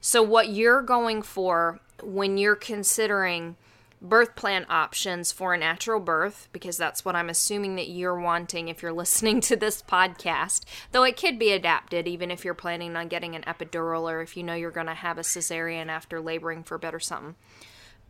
So 0.00 0.22
what 0.22 0.48
you're 0.48 0.82
going 0.82 1.22
for 1.22 1.80
when 2.02 2.36
you're 2.36 2.56
considering 2.56 3.56
birth 4.00 4.34
plan 4.34 4.66
options 4.68 5.30
for 5.30 5.54
a 5.54 5.58
natural 5.58 6.00
birth 6.00 6.48
because 6.52 6.76
that's 6.76 7.04
what 7.04 7.14
I'm 7.14 7.30
assuming 7.30 7.76
that 7.76 7.88
you're 7.88 8.18
wanting 8.18 8.66
if 8.66 8.82
you're 8.82 8.92
listening 8.92 9.40
to 9.42 9.54
this 9.54 9.80
podcast. 9.80 10.64
Though 10.90 11.04
it 11.04 11.16
could 11.16 11.38
be 11.38 11.52
adapted 11.52 12.08
even 12.08 12.30
if 12.30 12.44
you're 12.44 12.54
planning 12.54 12.96
on 12.96 13.06
getting 13.06 13.36
an 13.36 13.42
epidural 13.42 14.10
or 14.10 14.20
if 14.20 14.36
you 14.36 14.42
know 14.42 14.54
you're 14.54 14.72
going 14.72 14.88
to 14.88 14.94
have 14.94 15.18
a 15.18 15.22
cesarean 15.22 15.86
after 15.86 16.20
laboring 16.20 16.64
for 16.64 16.74
a 16.74 16.80
bit 16.80 16.94
or 16.94 17.00
something. 17.00 17.36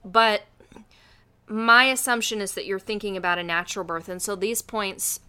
But 0.03 0.43
my 1.47 1.85
assumption 1.85 2.41
is 2.41 2.55
that 2.55 2.67
you're 2.67 2.79
thinking 2.79 3.17
about 3.17 3.39
a 3.39 3.43
natural 3.43 3.85
birth. 3.85 4.09
And 4.09 4.23
so 4.23 4.35
these 4.37 4.63
points, 4.63 5.21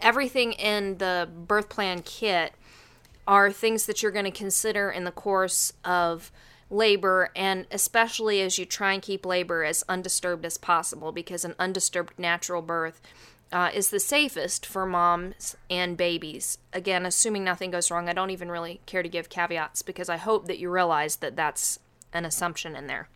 everything 0.00 0.52
in 0.52 0.98
the 0.98 1.28
birth 1.46 1.68
plan 1.68 2.02
kit 2.02 2.54
are 3.26 3.52
things 3.52 3.86
that 3.86 4.02
you're 4.02 4.12
going 4.12 4.24
to 4.24 4.30
consider 4.30 4.90
in 4.90 5.04
the 5.04 5.12
course 5.12 5.72
of 5.84 6.32
labor 6.70 7.30
and 7.34 7.66
especially 7.70 8.40
as 8.40 8.58
you 8.58 8.64
try 8.64 8.92
and 8.92 9.02
keep 9.02 9.26
labor 9.26 9.64
as 9.64 9.84
undisturbed 9.88 10.44
as 10.44 10.56
possible 10.56 11.10
because 11.10 11.44
an 11.44 11.54
undisturbed 11.58 12.16
natural 12.16 12.62
birth 12.62 13.00
uh, 13.52 13.70
is 13.74 13.90
the 13.90 13.98
safest 13.98 14.64
for 14.64 14.86
moms 14.86 15.56
and 15.68 15.96
babies. 15.96 16.58
Again, 16.72 17.04
assuming 17.04 17.42
nothing 17.42 17.72
goes 17.72 17.90
wrong, 17.90 18.08
I 18.08 18.12
don't 18.12 18.30
even 18.30 18.50
really 18.50 18.80
care 18.86 19.02
to 19.02 19.08
give 19.08 19.28
caveats 19.28 19.82
because 19.82 20.08
I 20.08 20.16
hope 20.16 20.46
that 20.46 20.58
you 20.58 20.70
realize 20.70 21.16
that 21.16 21.34
that's 21.34 21.80
an 22.12 22.24
assumption 22.24 22.76
in 22.76 22.86
there. 22.86 23.08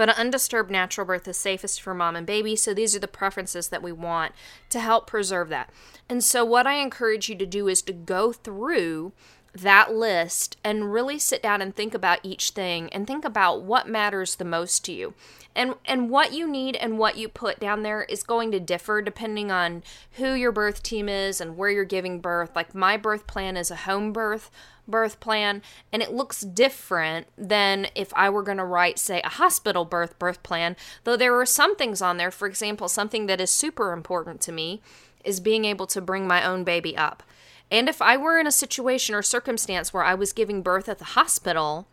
But 0.00 0.08
an 0.08 0.14
undisturbed 0.16 0.70
natural 0.70 1.06
birth 1.06 1.28
is 1.28 1.36
safest 1.36 1.82
for 1.82 1.92
mom 1.92 2.16
and 2.16 2.26
baby, 2.26 2.56
so 2.56 2.72
these 2.72 2.96
are 2.96 3.00
the 3.00 3.06
preferences 3.06 3.68
that 3.68 3.82
we 3.82 3.92
want 3.92 4.32
to 4.70 4.80
help 4.80 5.06
preserve 5.06 5.50
that. 5.50 5.68
And 6.08 6.24
so, 6.24 6.42
what 6.42 6.66
I 6.66 6.76
encourage 6.76 7.28
you 7.28 7.34
to 7.34 7.44
do 7.44 7.68
is 7.68 7.82
to 7.82 7.92
go 7.92 8.32
through 8.32 9.12
that 9.52 9.92
list 9.92 10.56
and 10.64 10.90
really 10.90 11.18
sit 11.18 11.42
down 11.42 11.60
and 11.60 11.76
think 11.76 11.92
about 11.92 12.20
each 12.22 12.52
thing 12.52 12.88
and 12.94 13.06
think 13.06 13.26
about 13.26 13.60
what 13.60 13.90
matters 13.90 14.36
the 14.36 14.44
most 14.46 14.86
to 14.86 14.92
you. 14.92 15.12
And 15.54 15.74
and 15.84 16.08
what 16.08 16.32
you 16.32 16.48
need 16.48 16.76
and 16.76 16.98
what 16.98 17.18
you 17.18 17.28
put 17.28 17.60
down 17.60 17.82
there 17.82 18.04
is 18.04 18.22
going 18.22 18.52
to 18.52 18.60
differ 18.60 19.02
depending 19.02 19.50
on 19.50 19.82
who 20.12 20.32
your 20.32 20.52
birth 20.52 20.82
team 20.82 21.10
is 21.10 21.42
and 21.42 21.58
where 21.58 21.68
you're 21.68 21.84
giving 21.84 22.20
birth. 22.20 22.56
Like 22.56 22.74
my 22.74 22.96
birth 22.96 23.26
plan 23.26 23.58
is 23.58 23.70
a 23.70 23.76
home 23.76 24.14
birth 24.14 24.50
birth 24.90 25.20
plan 25.20 25.62
and 25.92 26.02
it 26.02 26.12
looks 26.12 26.40
different 26.40 27.26
than 27.36 27.86
if 27.94 28.12
I 28.14 28.30
were 28.30 28.42
going 28.42 28.58
to 28.58 28.64
write 28.64 28.98
say 28.98 29.20
a 29.22 29.28
hospital 29.28 29.84
birth 29.84 30.18
birth 30.18 30.42
plan, 30.42 30.76
though 31.04 31.16
there 31.16 31.38
are 31.38 31.46
some 31.46 31.76
things 31.76 32.02
on 32.02 32.16
there. 32.16 32.30
For 32.30 32.46
example, 32.46 32.88
something 32.88 33.26
that 33.26 33.40
is 33.40 33.50
super 33.50 33.92
important 33.92 34.40
to 34.42 34.52
me 34.52 34.80
is 35.24 35.40
being 35.40 35.64
able 35.64 35.86
to 35.86 36.00
bring 36.00 36.26
my 36.26 36.44
own 36.44 36.64
baby 36.64 36.96
up. 36.96 37.22
And 37.70 37.88
if 37.88 38.02
I 38.02 38.16
were 38.16 38.38
in 38.38 38.46
a 38.46 38.52
situation 38.52 39.14
or 39.14 39.22
circumstance 39.22 39.92
where 39.92 40.02
I 40.02 40.14
was 40.14 40.32
giving 40.32 40.62
birth 40.62 40.88
at 40.88 40.98
the 40.98 41.04
hospital, 41.04 41.86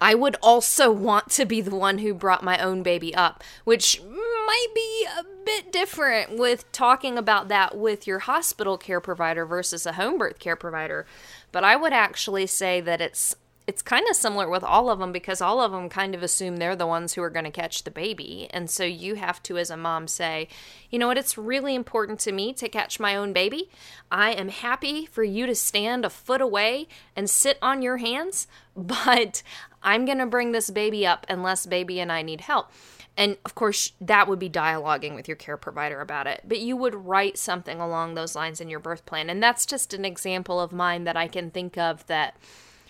I 0.00 0.14
would 0.14 0.36
also 0.42 0.90
want 1.08 1.30
to 1.30 1.44
be 1.44 1.60
the 1.60 1.74
one 1.74 1.98
who 1.98 2.14
brought 2.14 2.44
my 2.44 2.58
own 2.58 2.82
baby 2.82 3.14
up, 3.14 3.42
which 3.64 4.02
mm, 4.02 4.25
might 4.46 4.66
be 4.74 5.06
a 5.18 5.24
bit 5.44 5.72
different 5.72 6.38
with 6.38 6.70
talking 6.72 7.18
about 7.18 7.48
that 7.48 7.76
with 7.76 8.06
your 8.06 8.20
hospital 8.20 8.78
care 8.78 9.00
provider 9.00 9.44
versus 9.44 9.86
a 9.86 9.92
home 9.92 10.18
birth 10.18 10.38
care 10.38 10.56
provider. 10.56 11.06
But 11.52 11.64
I 11.64 11.76
would 11.76 11.92
actually 11.92 12.46
say 12.46 12.80
that 12.80 13.00
it's 13.00 13.34
it's 13.66 13.82
kind 13.82 14.06
of 14.08 14.14
similar 14.14 14.48
with 14.48 14.62
all 14.62 14.88
of 14.88 15.00
them 15.00 15.10
because 15.10 15.40
all 15.40 15.60
of 15.60 15.72
them 15.72 15.88
kind 15.88 16.14
of 16.14 16.22
assume 16.22 16.56
they're 16.56 16.76
the 16.76 16.86
ones 16.86 17.14
who 17.14 17.22
are 17.22 17.30
going 17.30 17.44
to 17.44 17.50
catch 17.50 17.82
the 17.82 17.90
baby. 17.90 18.46
And 18.50 18.70
so 18.70 18.84
you 18.84 19.16
have 19.16 19.42
to, 19.44 19.58
as 19.58 19.70
a 19.70 19.76
mom, 19.76 20.06
say, 20.06 20.46
you 20.88 21.00
know 21.00 21.08
what, 21.08 21.18
it's 21.18 21.36
really 21.36 21.74
important 21.74 22.20
to 22.20 22.32
me 22.32 22.52
to 22.54 22.68
catch 22.68 23.00
my 23.00 23.16
own 23.16 23.32
baby. 23.32 23.68
I 24.08 24.30
am 24.32 24.50
happy 24.50 25.06
for 25.06 25.24
you 25.24 25.46
to 25.46 25.54
stand 25.56 26.04
a 26.04 26.10
foot 26.10 26.40
away 26.40 26.86
and 27.16 27.28
sit 27.28 27.58
on 27.60 27.82
your 27.82 27.96
hands, 27.96 28.46
but 28.76 29.42
I'm 29.82 30.04
going 30.04 30.18
to 30.18 30.26
bring 30.26 30.52
this 30.52 30.70
baby 30.70 31.04
up 31.04 31.26
unless 31.28 31.66
baby 31.66 31.98
and 31.98 32.12
I 32.12 32.22
need 32.22 32.42
help. 32.42 32.70
And 33.16 33.38
of 33.44 33.54
course, 33.54 33.92
that 34.00 34.28
would 34.28 34.38
be 34.38 34.50
dialoguing 34.50 35.14
with 35.14 35.26
your 35.26 35.36
care 35.36 35.56
provider 35.56 36.00
about 36.00 36.26
it. 36.26 36.42
But 36.46 36.60
you 36.60 36.76
would 36.76 36.94
write 36.94 37.38
something 37.38 37.80
along 37.80 38.14
those 38.14 38.34
lines 38.34 38.60
in 38.60 38.68
your 38.68 38.80
birth 38.80 39.06
plan. 39.06 39.30
And 39.30 39.42
that's 39.42 39.64
just 39.64 39.94
an 39.94 40.04
example 40.04 40.60
of 40.60 40.72
mine 40.72 41.04
that 41.04 41.16
I 41.16 41.26
can 41.26 41.50
think 41.50 41.78
of 41.78 42.06
that 42.06 42.36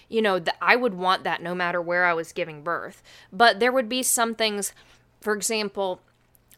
you 0.08 0.22
know, 0.22 0.38
that 0.38 0.56
I 0.60 0.76
would 0.76 0.94
want 0.94 1.24
that 1.24 1.42
no 1.42 1.54
matter 1.54 1.80
where 1.82 2.04
I 2.04 2.14
was 2.14 2.32
giving 2.32 2.62
birth. 2.62 3.02
But 3.32 3.60
there 3.60 3.72
would 3.72 3.88
be 3.88 4.02
some 4.02 4.34
things, 4.34 4.72
for 5.20 5.34
example, 5.34 6.00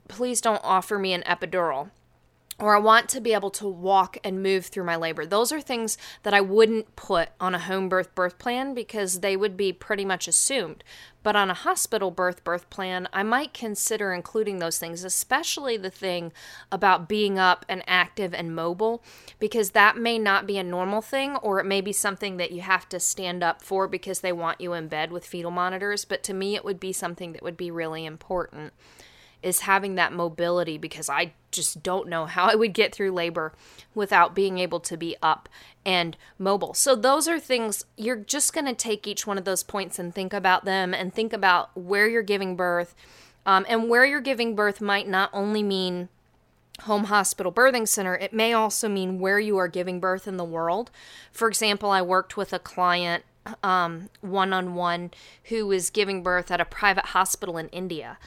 please 0.07 0.41
don't 0.41 0.61
offer 0.63 0.99
me 0.99 1.13
an 1.13 1.23
epidural 1.23 1.91
or 2.61 2.75
I 2.75 2.79
want 2.79 3.09
to 3.11 3.21
be 3.21 3.35
able 3.35 3.51
to 3.51 3.69
walk 3.69 4.19
and 4.25 4.43
move 4.43 4.67
through 4.67 4.85
my 4.85 4.97
labor. 4.97 5.25
Those 5.25 5.53
are 5.53 5.61
things 5.61 5.97
that 6.25 6.35
I 6.35 6.41
wouldn't 6.41 6.97
put 6.97 7.29
on 7.39 7.55
a 7.55 7.59
home 7.59 7.89
birth 7.89 8.15
birth 8.15 8.39
plan 8.39 8.75
because 8.75 9.21
they 9.21 9.37
would 9.37 9.57
be 9.57 9.73
pretty 9.73 10.05
much 10.05 10.27
assumed. 10.27 10.83
But 11.23 11.37
on 11.37 11.51
a 11.51 11.55
hospital 11.55 12.11
birth 12.11 12.43
birth 12.43 12.69
plan, 12.71 13.09
I 13.13 13.23
might 13.23 13.55
consider 13.55 14.13
including 14.13 14.59
those 14.59 14.79
things, 14.79 15.05
especially 15.05 15.77
the 15.77 15.91
thing 15.91 16.33
about 16.73 17.09
being 17.09 17.39
up 17.39 17.65
and 17.69 17.83
active 17.87 18.35
and 18.35 18.55
mobile, 18.55 19.05
because 19.39 19.71
that 19.71 19.97
may 19.97 20.19
not 20.19 20.47
be 20.47 20.59
a 20.59 20.65
normal 20.65 21.03
thing, 21.03 21.37
or 21.37 21.61
it 21.61 21.67
may 21.67 21.81
be 21.81 21.93
something 21.93 22.39
that 22.39 22.51
you 22.51 22.63
have 22.63 22.89
to 22.89 22.99
stand 22.99 23.45
up 23.45 23.63
for 23.63 23.87
because 23.87 24.21
they 24.21 24.33
want 24.33 24.61
you 24.61 24.73
in 24.73 24.89
bed 24.89 25.13
with 25.13 25.27
fetal 25.27 25.51
monitors. 25.51 26.05
But 26.05 26.23
to 26.25 26.35
me, 26.35 26.57
it 26.57 26.65
would 26.65 26.81
be 26.81 26.93
something 26.93 27.33
that 27.33 27.43
would 27.43 27.57
be 27.57 27.71
really 27.71 28.05
important 28.05 28.73
is 29.43 29.61
having 29.61 29.95
that 29.95 30.13
mobility 30.13 30.79
because 30.79 31.09
I 31.09 31.33
just 31.51 31.83
don't 31.83 32.09
know 32.09 32.27
how 32.27 32.47
I 32.47 32.55
would 32.55 32.73
get 32.73 32.95
through 32.95 33.13
labor 33.13 33.53
without 33.95 34.35
being 34.35 34.59
able 34.59 34.81
to 34.81 34.97
be 34.97 35.17
up 35.23 35.49
and 35.85 36.17
mobile. 36.39 36.75
So, 36.75 36.95
those 36.95 37.29
are 37.29 37.39
things 37.41 37.85
you're 37.97 38.17
just 38.17 38.53
going 38.53 38.67
to 38.67 38.75
take 38.75 39.07
each 39.07 39.27
one 39.27 39.39
of 39.39 39.45
those 39.45 39.63
points 39.63 39.99
and 39.99 40.15
think 40.15 40.33
about 40.33 40.65
them 40.65 40.93
and 40.93 41.13
think 41.13 41.33
about 41.33 41.77
where 41.77 42.09
you're 42.09 42.23
giving 42.23 42.57
birth. 42.57 42.95
Um, 43.47 43.65
and 43.67 43.89
where 43.89 44.05
you're 44.05 44.21
giving 44.21 44.55
birth 44.55 44.83
might 44.83 45.09
not 45.09 45.31
only 45.33 45.63
mean 45.63 46.11
home 46.83 47.05
hospital 47.05 47.51
birthing 47.51 47.89
center, 47.89 48.15
it 48.15 48.35
may 48.35 48.53
also 48.53 48.89
mean 48.89 49.19
where 49.19 49.41
you 49.41 49.57
are 49.57 49.69
giving 49.69 50.01
birth 50.01 50.29
in 50.29 50.37
the 50.37 50.45
world. 50.45 50.91
For 51.33 51.49
example, 51.49 51.91
I 51.91 52.03
worked 52.03 52.37
with 52.37 52.53
a 52.53 52.59
client 52.59 53.25
one 53.63 54.53
on 54.53 54.75
one 54.75 55.11
who 55.45 55.67
was 55.67 55.91
giving 55.91 56.23
birth 56.23 56.51
at 56.51 56.61
a 56.61 56.65
private 56.65 57.07
hospital 57.07 57.57
in 57.57 57.69
India 57.69 58.19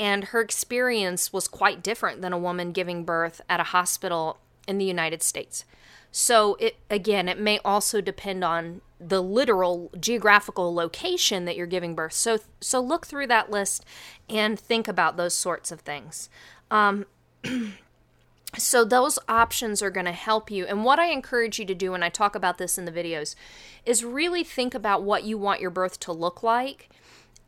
and 0.00 0.24
her 0.24 0.40
experience 0.40 1.30
was 1.30 1.46
quite 1.46 1.82
different 1.82 2.22
than 2.22 2.32
a 2.32 2.38
woman 2.38 2.72
giving 2.72 3.04
birth 3.04 3.42
at 3.50 3.60
a 3.60 3.64
hospital 3.64 4.38
in 4.66 4.78
the 4.78 4.84
United 4.86 5.22
States. 5.22 5.66
So 6.10 6.56
it 6.58 6.76
again, 6.88 7.28
it 7.28 7.38
may 7.38 7.60
also 7.64 8.00
depend 8.00 8.42
on 8.42 8.80
the 8.98 9.22
literal 9.22 9.90
geographical 10.00 10.74
location 10.74 11.44
that 11.44 11.54
you're 11.54 11.66
giving 11.66 11.94
birth. 11.94 12.14
So 12.14 12.38
so 12.62 12.80
look 12.80 13.06
through 13.06 13.26
that 13.26 13.50
list 13.50 13.84
and 14.28 14.58
think 14.58 14.88
about 14.88 15.18
those 15.18 15.34
sorts 15.34 15.70
of 15.70 15.80
things. 15.80 16.30
Um, 16.70 17.04
so 18.56 18.84
those 18.84 19.18
options 19.28 19.82
are 19.82 19.90
going 19.90 20.06
to 20.06 20.12
help 20.12 20.50
you 20.50 20.66
and 20.66 20.84
what 20.84 20.98
i 20.98 21.06
encourage 21.06 21.60
you 21.60 21.64
to 21.64 21.74
do 21.74 21.94
and 21.94 22.04
i 22.04 22.08
talk 22.08 22.34
about 22.34 22.58
this 22.58 22.76
in 22.76 22.84
the 22.84 22.90
videos 22.90 23.36
is 23.86 24.04
really 24.04 24.42
think 24.42 24.74
about 24.74 25.04
what 25.04 25.22
you 25.22 25.38
want 25.38 25.60
your 25.60 25.70
birth 25.70 26.00
to 26.00 26.12
look 26.12 26.42
like 26.42 26.88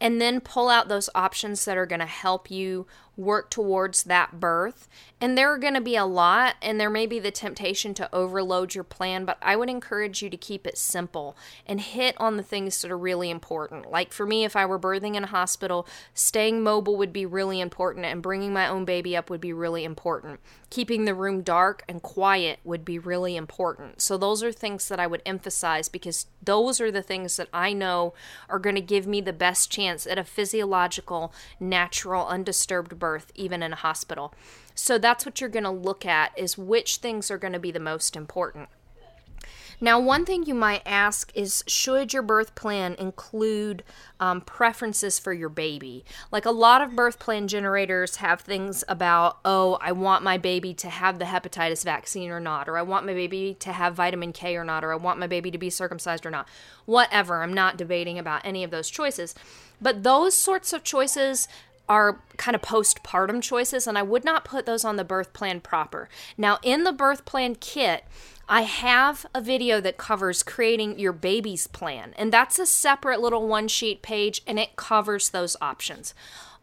and 0.02 0.20
then 0.20 0.40
pull 0.40 0.68
out 0.68 0.88
those 0.88 1.08
options 1.14 1.64
that 1.64 1.78
are 1.78 1.86
going 1.86 2.00
to 2.00 2.06
help 2.06 2.50
you 2.50 2.88
work 3.16 3.50
towards 3.50 4.02
that 4.02 4.40
birth. 4.40 4.88
And 5.20 5.38
there 5.38 5.52
are 5.52 5.58
going 5.58 5.74
to 5.74 5.80
be 5.80 5.94
a 5.94 6.04
lot, 6.04 6.56
and 6.60 6.80
there 6.80 6.90
may 6.90 7.06
be 7.06 7.20
the 7.20 7.30
temptation 7.30 7.94
to 7.94 8.12
overload 8.12 8.74
your 8.74 8.82
plan, 8.82 9.24
but 9.24 9.38
I 9.40 9.54
would 9.54 9.70
encourage 9.70 10.20
you 10.20 10.28
to 10.28 10.36
keep 10.36 10.66
it 10.66 10.76
simple 10.76 11.36
and 11.66 11.80
hit 11.80 12.16
on 12.18 12.36
the 12.36 12.42
things 12.42 12.82
that 12.82 12.90
are 12.90 12.98
really 12.98 13.30
important. 13.30 13.92
Like 13.92 14.12
for 14.12 14.26
me, 14.26 14.44
if 14.44 14.56
I 14.56 14.66
were 14.66 14.78
birthing 14.78 15.14
in 15.14 15.22
a 15.22 15.28
hospital, 15.28 15.86
staying 16.14 16.62
mobile 16.62 16.96
would 16.96 17.12
be 17.12 17.24
really 17.24 17.60
important, 17.60 18.04
and 18.04 18.20
bringing 18.20 18.52
my 18.52 18.66
own 18.66 18.84
baby 18.84 19.16
up 19.16 19.30
would 19.30 19.40
be 19.40 19.52
really 19.52 19.84
important. 19.84 20.40
Keeping 20.72 21.04
the 21.04 21.14
room 21.14 21.42
dark 21.42 21.84
and 21.86 22.00
quiet 22.00 22.58
would 22.64 22.82
be 22.82 22.98
really 22.98 23.36
important. 23.36 24.00
So, 24.00 24.16
those 24.16 24.42
are 24.42 24.50
things 24.50 24.88
that 24.88 24.98
I 24.98 25.06
would 25.06 25.20
emphasize 25.26 25.90
because 25.90 26.24
those 26.42 26.80
are 26.80 26.90
the 26.90 27.02
things 27.02 27.36
that 27.36 27.50
I 27.52 27.74
know 27.74 28.14
are 28.48 28.58
going 28.58 28.76
to 28.76 28.80
give 28.80 29.06
me 29.06 29.20
the 29.20 29.34
best 29.34 29.70
chance 29.70 30.06
at 30.06 30.16
a 30.16 30.24
physiological, 30.24 31.30
natural, 31.60 32.26
undisturbed 32.26 32.98
birth, 32.98 33.32
even 33.34 33.62
in 33.62 33.74
a 33.74 33.76
hospital. 33.76 34.32
So, 34.74 34.96
that's 34.96 35.26
what 35.26 35.42
you're 35.42 35.50
going 35.50 35.64
to 35.64 35.70
look 35.70 36.06
at 36.06 36.32
is 36.38 36.56
which 36.56 36.96
things 36.96 37.30
are 37.30 37.36
going 37.36 37.52
to 37.52 37.58
be 37.58 37.70
the 37.70 37.78
most 37.78 38.16
important. 38.16 38.70
Now, 39.82 39.98
one 39.98 40.24
thing 40.24 40.44
you 40.46 40.54
might 40.54 40.82
ask 40.86 41.32
is 41.34 41.64
should 41.66 42.12
your 42.12 42.22
birth 42.22 42.54
plan 42.54 42.94
include 43.00 43.82
um, 44.20 44.40
preferences 44.40 45.18
for 45.18 45.32
your 45.32 45.48
baby? 45.48 46.04
Like 46.30 46.46
a 46.46 46.52
lot 46.52 46.82
of 46.82 46.94
birth 46.94 47.18
plan 47.18 47.48
generators 47.48 48.16
have 48.16 48.42
things 48.42 48.84
about, 48.86 49.40
oh, 49.44 49.78
I 49.80 49.90
want 49.90 50.22
my 50.22 50.38
baby 50.38 50.72
to 50.74 50.88
have 50.88 51.18
the 51.18 51.24
hepatitis 51.24 51.82
vaccine 51.82 52.30
or 52.30 52.38
not, 52.38 52.68
or 52.68 52.78
I 52.78 52.82
want 52.82 53.06
my 53.06 53.12
baby 53.12 53.56
to 53.58 53.72
have 53.72 53.96
vitamin 53.96 54.32
K 54.32 54.56
or 54.56 54.62
not, 54.62 54.84
or 54.84 54.92
I 54.92 54.96
want 54.96 55.18
my 55.18 55.26
baby 55.26 55.50
to 55.50 55.58
be 55.58 55.68
circumcised 55.68 56.24
or 56.24 56.30
not. 56.30 56.48
Whatever. 56.84 57.42
I'm 57.42 57.52
not 57.52 57.76
debating 57.76 58.20
about 58.20 58.42
any 58.44 58.62
of 58.62 58.70
those 58.70 58.88
choices. 58.88 59.34
But 59.80 60.04
those 60.04 60.34
sorts 60.34 60.72
of 60.72 60.84
choices 60.84 61.48
are 61.88 62.22
kind 62.36 62.54
of 62.54 62.62
postpartum 62.62 63.42
choices, 63.42 63.86
and 63.86 63.98
I 63.98 64.02
would 64.02 64.24
not 64.24 64.44
put 64.44 64.66
those 64.66 64.84
on 64.84 64.96
the 64.96 65.04
birth 65.04 65.32
plan 65.32 65.60
proper. 65.60 66.08
Now, 66.36 66.58
in 66.62 66.84
the 66.84 66.92
birth 66.92 67.24
plan 67.24 67.56
kit, 67.56 68.04
I 68.48 68.62
have 68.62 69.24
a 69.34 69.40
video 69.40 69.80
that 69.80 69.96
covers 69.96 70.42
creating 70.42 70.98
your 70.98 71.12
baby's 71.12 71.66
plan, 71.66 72.14
and 72.16 72.32
that's 72.32 72.58
a 72.58 72.66
separate 72.66 73.20
little 73.20 73.46
one 73.48 73.68
sheet 73.68 74.02
page 74.02 74.42
and 74.46 74.58
it 74.58 74.76
covers 74.76 75.30
those 75.30 75.56
options. 75.60 76.14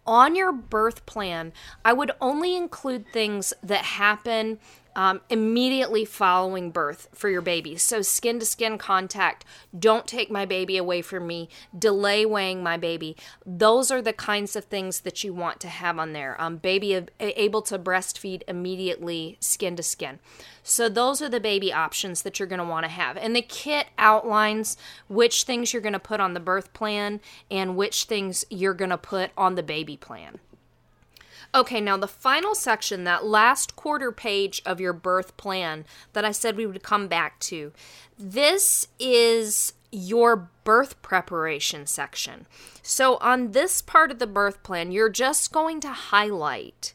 On 0.05 0.35
your 0.35 0.51
birth 0.51 1.05
plan, 1.05 1.53
I 1.85 1.93
would 1.93 2.11
only 2.19 2.55
include 2.55 3.07
things 3.11 3.53
that 3.61 3.85
happen 3.85 4.59
um, 4.95 5.21
immediately 5.29 6.05
following 6.05 6.71
birth 6.71 7.07
for 7.13 7.29
your 7.29 7.41
baby. 7.41 7.77
So, 7.77 8.01
skin 8.01 8.39
to 8.39 8.45
skin 8.45 8.77
contact, 8.77 9.45
don't 9.77 10.07
take 10.07 10.31
my 10.31 10.45
baby 10.45 10.77
away 10.77 11.01
from 11.01 11.27
me, 11.27 11.49
delay 11.77 12.25
weighing 12.25 12.63
my 12.63 12.77
baby. 12.77 13.15
Those 13.45 13.91
are 13.91 14.01
the 14.01 14.13
kinds 14.13 14.55
of 14.55 14.65
things 14.65 15.01
that 15.01 15.23
you 15.23 15.33
want 15.33 15.59
to 15.61 15.67
have 15.67 15.99
on 15.99 16.13
there. 16.13 16.39
Um, 16.41 16.57
baby 16.57 17.05
able 17.19 17.61
to 17.63 17.79
breastfeed 17.79 18.41
immediately, 18.47 19.37
skin 19.39 19.75
to 19.75 19.83
skin. 19.83 20.19
So, 20.63 20.89
those 20.89 21.21
are 21.21 21.29
the 21.29 21.39
baby 21.39 21.71
options 21.71 22.21
that 22.23 22.39
you're 22.39 22.47
going 22.47 22.59
to 22.59 22.65
want 22.65 22.85
to 22.85 22.91
have. 22.91 23.17
And 23.17 23.35
the 23.35 23.41
kit 23.41 23.87
outlines 23.97 24.77
which 25.07 25.43
things 25.43 25.73
you're 25.73 25.81
going 25.81 25.93
to 25.93 25.99
put 25.99 26.19
on 26.19 26.33
the 26.33 26.39
birth 26.39 26.73
plan 26.73 27.19
and 27.49 27.75
which 27.75 28.05
things 28.05 28.45
you're 28.49 28.73
going 28.73 28.89
to 28.89 28.97
put 28.97 29.31
on 29.37 29.55
the 29.55 29.63
baby 29.63 29.97
plan. 29.97 30.39
Okay, 31.53 31.81
now 31.81 31.97
the 31.97 32.07
final 32.07 32.53
section, 32.53 33.05
that 33.05 33.25
last 33.25 33.75
quarter 33.75 34.11
page 34.11 34.61
of 34.65 34.79
your 34.79 34.93
birth 34.93 35.35
plan 35.35 35.85
that 36.13 36.23
I 36.23 36.31
said 36.31 36.55
we 36.55 36.67
would 36.67 36.83
come 36.83 37.07
back 37.07 37.39
to, 37.41 37.73
this 38.17 38.87
is 38.99 39.73
your 39.91 40.49
birth 40.63 41.01
preparation 41.01 41.87
section. 41.87 42.45
So, 42.83 43.17
on 43.17 43.51
this 43.51 43.81
part 43.81 44.11
of 44.11 44.19
the 44.19 44.27
birth 44.27 44.61
plan, 44.61 44.91
you're 44.91 45.09
just 45.09 45.51
going 45.51 45.79
to 45.81 45.89
highlight 45.89 46.93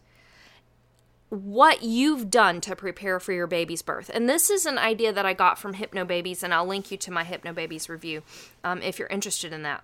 what 1.31 1.83
you've 1.83 2.31
done 2.31 2.61
to 2.61 2.77
prepare 2.77 3.19
for 3.19 3.33
your 3.33 3.49
baby's 3.49 3.83
birth. 3.83 4.09
And 4.15 4.29
this 4.29 4.51
is 4.51 4.67
an 4.67 4.79
idea 4.79 5.13
that 5.13 5.27
I 5.27 5.33
got 5.33 5.59
from 5.59 5.75
Hypnobabies, 5.75 6.45
and 6.45 6.55
I'll 6.55 6.67
link 6.67 6.93
you 6.93 6.97
to 6.99 7.11
my 7.11 7.25
Hypnobabies 7.25 7.89
review 7.89 8.23
um, 8.63 8.81
if 8.83 9.01
you're 9.01 9.09
interested 9.09 9.53
in 9.53 9.63
that 9.63 9.83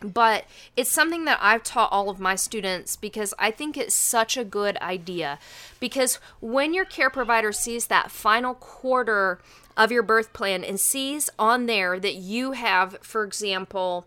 but 0.00 0.44
it's 0.76 0.90
something 0.90 1.24
that 1.24 1.38
I've 1.40 1.62
taught 1.62 1.92
all 1.92 2.10
of 2.10 2.20
my 2.20 2.34
students 2.34 2.96
because 2.96 3.32
I 3.38 3.50
think 3.50 3.76
it's 3.76 3.94
such 3.94 4.36
a 4.36 4.44
good 4.44 4.76
idea. 4.78 5.38
Because 5.80 6.18
when 6.40 6.74
your 6.74 6.84
care 6.84 7.10
provider 7.10 7.52
sees 7.52 7.86
that 7.86 8.10
final 8.10 8.54
quarter 8.54 9.40
of 9.76 9.92
your 9.92 10.02
birth 10.02 10.32
plan 10.32 10.64
and 10.64 10.80
sees 10.80 11.30
on 11.38 11.66
there 11.66 11.98
that 12.00 12.14
you 12.14 12.52
have, 12.52 12.98
for 13.00 13.24
example, 13.24 14.06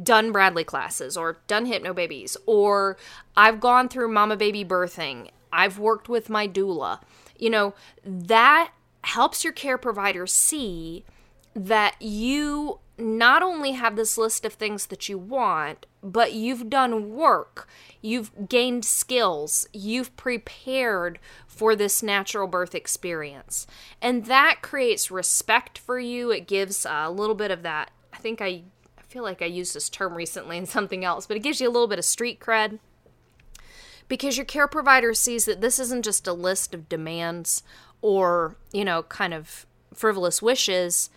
done 0.00 0.32
Bradley 0.32 0.64
classes 0.64 1.16
or 1.16 1.38
done 1.46 1.66
Hypnobabies, 1.66 2.36
or 2.46 2.96
I've 3.36 3.60
gone 3.60 3.88
through 3.88 4.12
mama 4.12 4.36
baby 4.36 4.64
birthing, 4.64 5.30
I've 5.52 5.78
worked 5.78 6.08
with 6.08 6.28
my 6.28 6.46
doula, 6.46 7.00
you 7.38 7.50
know, 7.50 7.74
that 8.04 8.72
helps 9.02 9.44
your 9.44 9.52
care 9.52 9.78
provider 9.78 10.26
see 10.26 11.04
that 11.54 12.00
you 12.00 12.78
not 12.98 13.42
only 13.42 13.72
have 13.72 13.96
this 13.96 14.18
list 14.18 14.44
of 14.44 14.52
things 14.52 14.86
that 14.86 15.08
you 15.08 15.16
want, 15.16 15.86
but 16.02 16.32
you've 16.32 16.68
done 16.68 17.14
work, 17.14 17.68
you've 18.02 18.48
gained 18.48 18.84
skills, 18.84 19.68
you've 19.72 20.16
prepared 20.16 21.18
for 21.46 21.76
this 21.76 22.02
natural 22.02 22.48
birth 22.48 22.74
experience. 22.74 23.66
And 24.02 24.26
that 24.26 24.58
creates 24.62 25.10
respect 25.10 25.78
for 25.78 25.98
you. 25.98 26.30
It 26.30 26.46
gives 26.46 26.86
a 26.88 27.10
little 27.10 27.34
bit 27.34 27.50
of 27.50 27.62
that. 27.62 27.90
I 28.12 28.18
think 28.18 28.40
I, 28.40 28.62
I 28.98 29.02
feel 29.08 29.22
like 29.22 29.42
I 29.42 29.46
used 29.46 29.74
this 29.74 29.88
term 29.88 30.14
recently 30.14 30.56
in 30.56 30.66
something 30.66 31.04
else, 31.04 31.26
but 31.26 31.36
it 31.36 31.42
gives 31.42 31.60
you 31.60 31.68
a 31.68 31.70
little 31.72 31.88
bit 31.88 31.98
of 31.98 32.04
street 32.04 32.40
cred 32.40 32.78
because 34.08 34.36
your 34.36 34.46
care 34.46 34.66
provider 34.66 35.14
sees 35.14 35.44
that 35.44 35.60
this 35.60 35.78
isn't 35.78 36.04
just 36.04 36.26
a 36.26 36.32
list 36.32 36.74
of 36.74 36.88
demands 36.88 37.62
or, 38.00 38.56
you 38.72 38.84
know, 38.84 39.02
kind 39.04 39.34
of 39.34 39.66
frivolous 39.94 40.42
wishes. 40.42 41.10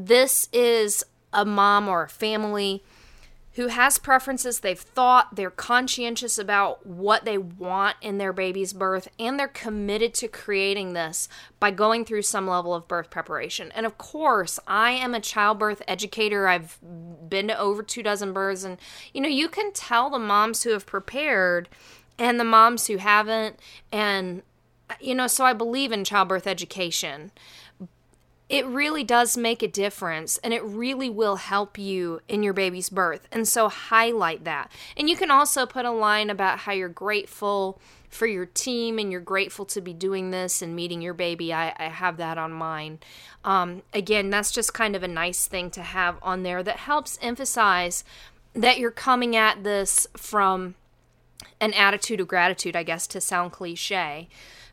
This 0.00 0.48
is 0.52 1.04
a 1.32 1.44
mom 1.44 1.88
or 1.88 2.04
a 2.04 2.08
family 2.08 2.84
who 3.54 3.66
has 3.66 3.98
preferences 3.98 4.60
they've 4.60 4.78
thought, 4.78 5.34
they're 5.34 5.50
conscientious 5.50 6.38
about 6.38 6.86
what 6.86 7.24
they 7.24 7.36
want 7.36 7.96
in 8.00 8.16
their 8.16 8.32
baby's 8.32 8.72
birth, 8.72 9.08
and 9.18 9.36
they're 9.36 9.48
committed 9.48 10.14
to 10.14 10.28
creating 10.28 10.92
this 10.92 11.28
by 11.58 11.72
going 11.72 12.04
through 12.04 12.22
some 12.22 12.46
level 12.46 12.72
of 12.72 12.86
birth 12.86 13.10
preparation. 13.10 13.72
And 13.74 13.84
of 13.84 13.98
course, 13.98 14.60
I 14.68 14.92
am 14.92 15.12
a 15.12 15.20
childbirth 15.20 15.82
educator. 15.88 16.46
I've 16.46 16.78
been 17.28 17.48
to 17.48 17.58
over 17.58 17.82
two 17.82 18.04
dozen 18.04 18.32
births, 18.32 18.62
and 18.62 18.78
you 19.12 19.20
know, 19.20 19.28
you 19.28 19.48
can 19.48 19.72
tell 19.72 20.08
the 20.08 20.20
moms 20.20 20.62
who 20.62 20.70
have 20.70 20.86
prepared 20.86 21.68
and 22.16 22.38
the 22.38 22.44
moms 22.44 22.86
who 22.86 22.98
haven't. 22.98 23.58
And, 23.90 24.42
you 25.00 25.16
know, 25.16 25.26
so 25.26 25.44
I 25.44 25.52
believe 25.52 25.90
in 25.90 26.04
childbirth 26.04 26.46
education. 26.46 27.32
It 28.48 28.64
really 28.66 29.04
does 29.04 29.36
make 29.36 29.62
a 29.62 29.68
difference 29.68 30.38
and 30.38 30.54
it 30.54 30.62
really 30.64 31.10
will 31.10 31.36
help 31.36 31.76
you 31.76 32.20
in 32.28 32.42
your 32.42 32.54
baby's 32.54 32.88
birth. 32.88 33.28
And 33.30 33.46
so 33.46 33.68
highlight 33.68 34.44
that. 34.44 34.72
And 34.96 35.08
you 35.08 35.16
can 35.16 35.30
also 35.30 35.66
put 35.66 35.84
a 35.84 35.90
line 35.90 36.30
about 36.30 36.60
how 36.60 36.72
you're 36.72 36.88
grateful 36.88 37.78
for 38.08 38.26
your 38.26 38.46
team 38.46 38.98
and 38.98 39.12
you're 39.12 39.20
grateful 39.20 39.66
to 39.66 39.80
be 39.80 39.92
doing 39.92 40.30
this 40.30 40.62
and 40.62 40.74
meeting 40.74 41.02
your 41.02 41.14
baby. 41.14 41.52
I, 41.52 41.74
I 41.78 41.88
have 41.88 42.16
that 42.16 42.38
on 42.38 42.52
mine. 42.52 43.00
Um, 43.44 43.82
again, 43.92 44.30
that's 44.30 44.50
just 44.50 44.72
kind 44.72 44.96
of 44.96 45.02
a 45.02 45.08
nice 45.08 45.46
thing 45.46 45.70
to 45.72 45.82
have 45.82 46.16
on 46.22 46.42
there 46.42 46.62
that 46.62 46.76
helps 46.76 47.18
emphasize 47.20 48.02
that 48.54 48.78
you're 48.78 48.90
coming 48.90 49.36
at 49.36 49.62
this 49.62 50.06
from 50.16 50.74
an 51.60 51.72
attitude 51.74 52.20
of 52.20 52.28
gratitude, 52.28 52.76
I 52.76 52.82
guess, 52.82 53.06
to 53.08 53.20
sound 53.20 53.52
cliche, 53.52 54.28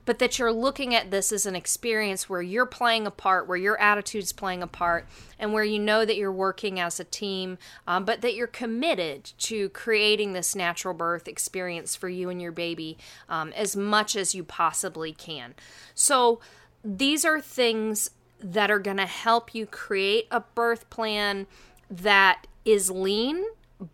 but 0.05 0.19
that 0.19 0.39
you're 0.39 0.51
looking 0.51 0.93
at 0.95 1.11
this 1.11 1.31
as 1.31 1.45
an 1.45 1.55
experience 1.55 2.29
where 2.29 2.41
you're 2.41 2.65
playing 2.65 3.05
a 3.07 3.11
part, 3.11 3.47
where 3.47 3.57
your 3.57 3.79
attitude's 3.79 4.31
playing 4.31 4.63
a 4.63 4.67
part, 4.67 5.07
and 5.39 5.51
where 5.51 5.63
you 5.63 5.79
know 5.79 6.05
that 6.05 6.15
you're 6.15 6.31
working 6.31 6.79
as 6.79 6.99
a 6.99 7.03
team, 7.03 7.57
um, 7.87 8.05
but 8.05 8.21
that 8.21 8.35
you're 8.35 8.47
committed 8.47 9.31
to 9.39 9.69
creating 9.69 10.33
this 10.33 10.55
natural 10.55 10.93
birth 10.93 11.27
experience 11.27 11.95
for 11.95 12.09
you 12.09 12.29
and 12.29 12.41
your 12.41 12.51
baby 12.51 12.97
um, 13.27 13.51
as 13.53 13.75
much 13.75 14.15
as 14.15 14.35
you 14.35 14.43
possibly 14.43 15.11
can. 15.11 15.55
So, 15.93 16.39
these 16.83 17.25
are 17.25 17.41
things 17.41 18.11
that 18.39 18.69
are 18.69 18.79
going 18.79 18.97
to 18.97 19.07
help 19.07 19.55
you 19.55 19.65
create 19.65 20.27
a 20.29 20.39
birth 20.39 20.87
plan 20.91 21.47
that 21.89 22.45
is 22.63 22.91
lean 22.91 23.43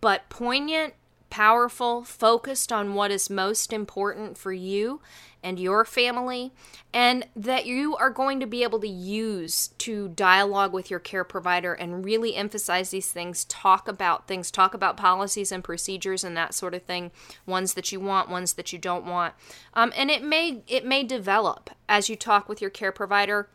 but 0.02 0.30
poignant 0.30 0.94
powerful, 1.32 2.04
focused 2.04 2.72
on 2.72 2.94
what 2.94 3.10
is 3.10 3.30
most 3.30 3.74
important 3.74 4.38
for 4.38 4.54
you 4.54 5.02
and 5.44 5.60
your 5.60 5.84
family, 5.84 6.52
and 6.94 7.26
that 7.36 7.66
you 7.66 7.96
are 7.96 8.12
going 8.12 8.40
to 8.40 8.46
be 8.46 8.62
able 8.62 8.80
to 8.80 8.88
use 8.88 9.70
to 9.80 10.10
dialogue 10.10 10.72
with 10.72 10.92
your 10.92 11.00
care 11.00 11.24
provider 11.24 11.74
and 11.74 12.06
really 12.06 12.36
emphasize 12.36 12.92
these 12.92 13.12
things, 13.12 13.46
talk 13.46 13.88
about 13.88 14.28
things, 14.28 14.52
talk 14.52 14.76
about 14.76 14.98
policies 14.98 15.52
and 15.52 15.64
procedures 15.64 16.24
and 16.24 16.38
that 16.38 16.54
sort 16.54 16.76
of 16.76 16.84
thing, 16.84 17.10
ones 17.48 17.74
that 17.74 17.92
you 17.92 18.00
want, 18.00 18.30
ones 18.30 18.54
that 18.54 18.72
you 18.72 18.78
don't 18.78 19.06
want. 19.06 19.34
Um, 19.74 19.92
and 19.96 20.12
it 20.12 20.24
may 20.24 20.62
it 20.68 20.86
may 20.86 21.04
develop 21.04 21.72
as 21.90 22.08
you 22.08 22.16
talk 22.16 22.48
with 22.48 22.62
your 22.62 22.70
care 22.70 22.92
provider, 22.92 23.50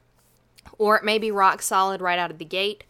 or 0.78 0.96
it 0.96 1.04
may 1.04 1.18
be 1.18 1.30
rock 1.30 1.62
solid 1.62 2.00
right 2.00 2.18
out 2.18 2.32
of 2.32 2.38
the 2.38 2.44
gate. 2.44 2.82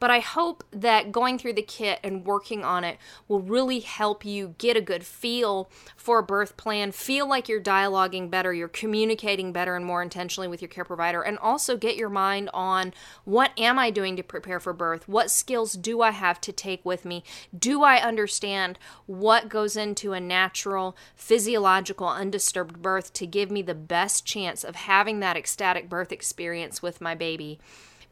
But 0.00 0.10
I 0.10 0.20
hope 0.20 0.62
that 0.70 1.10
going 1.10 1.38
through 1.38 1.54
the 1.54 1.62
kit 1.62 1.98
and 2.04 2.24
working 2.24 2.64
on 2.64 2.84
it 2.84 2.98
will 3.26 3.40
really 3.40 3.80
help 3.80 4.24
you 4.24 4.54
get 4.58 4.76
a 4.76 4.80
good 4.80 5.04
feel 5.04 5.68
for 5.96 6.20
a 6.20 6.22
birth 6.22 6.56
plan, 6.56 6.92
feel 6.92 7.28
like 7.28 7.48
you're 7.48 7.60
dialoguing 7.60 8.30
better, 8.30 8.54
you're 8.54 8.68
communicating 8.68 9.52
better 9.52 9.74
and 9.74 9.84
more 9.84 10.02
intentionally 10.02 10.46
with 10.48 10.62
your 10.62 10.68
care 10.68 10.84
provider, 10.84 11.22
and 11.22 11.38
also 11.38 11.76
get 11.76 11.96
your 11.96 12.08
mind 12.08 12.48
on 12.54 12.94
what 13.24 13.50
am 13.58 13.78
I 13.78 13.90
doing 13.90 14.16
to 14.16 14.22
prepare 14.22 14.60
for 14.60 14.72
birth? 14.72 15.08
What 15.08 15.30
skills 15.30 15.72
do 15.72 16.00
I 16.00 16.12
have 16.12 16.40
to 16.42 16.52
take 16.52 16.84
with 16.84 17.04
me? 17.04 17.24
Do 17.56 17.82
I 17.82 17.96
understand 17.96 18.78
what 19.06 19.48
goes 19.48 19.76
into 19.76 20.12
a 20.12 20.20
natural, 20.20 20.96
physiological, 21.16 22.08
undisturbed 22.08 22.80
birth 22.80 23.12
to 23.14 23.26
give 23.26 23.50
me 23.50 23.62
the 23.62 23.74
best 23.74 24.24
chance 24.24 24.62
of 24.62 24.76
having 24.76 25.20
that 25.20 25.36
ecstatic 25.36 25.88
birth 25.88 26.12
experience 26.12 26.82
with 26.82 27.00
my 27.00 27.14
baby? 27.14 27.58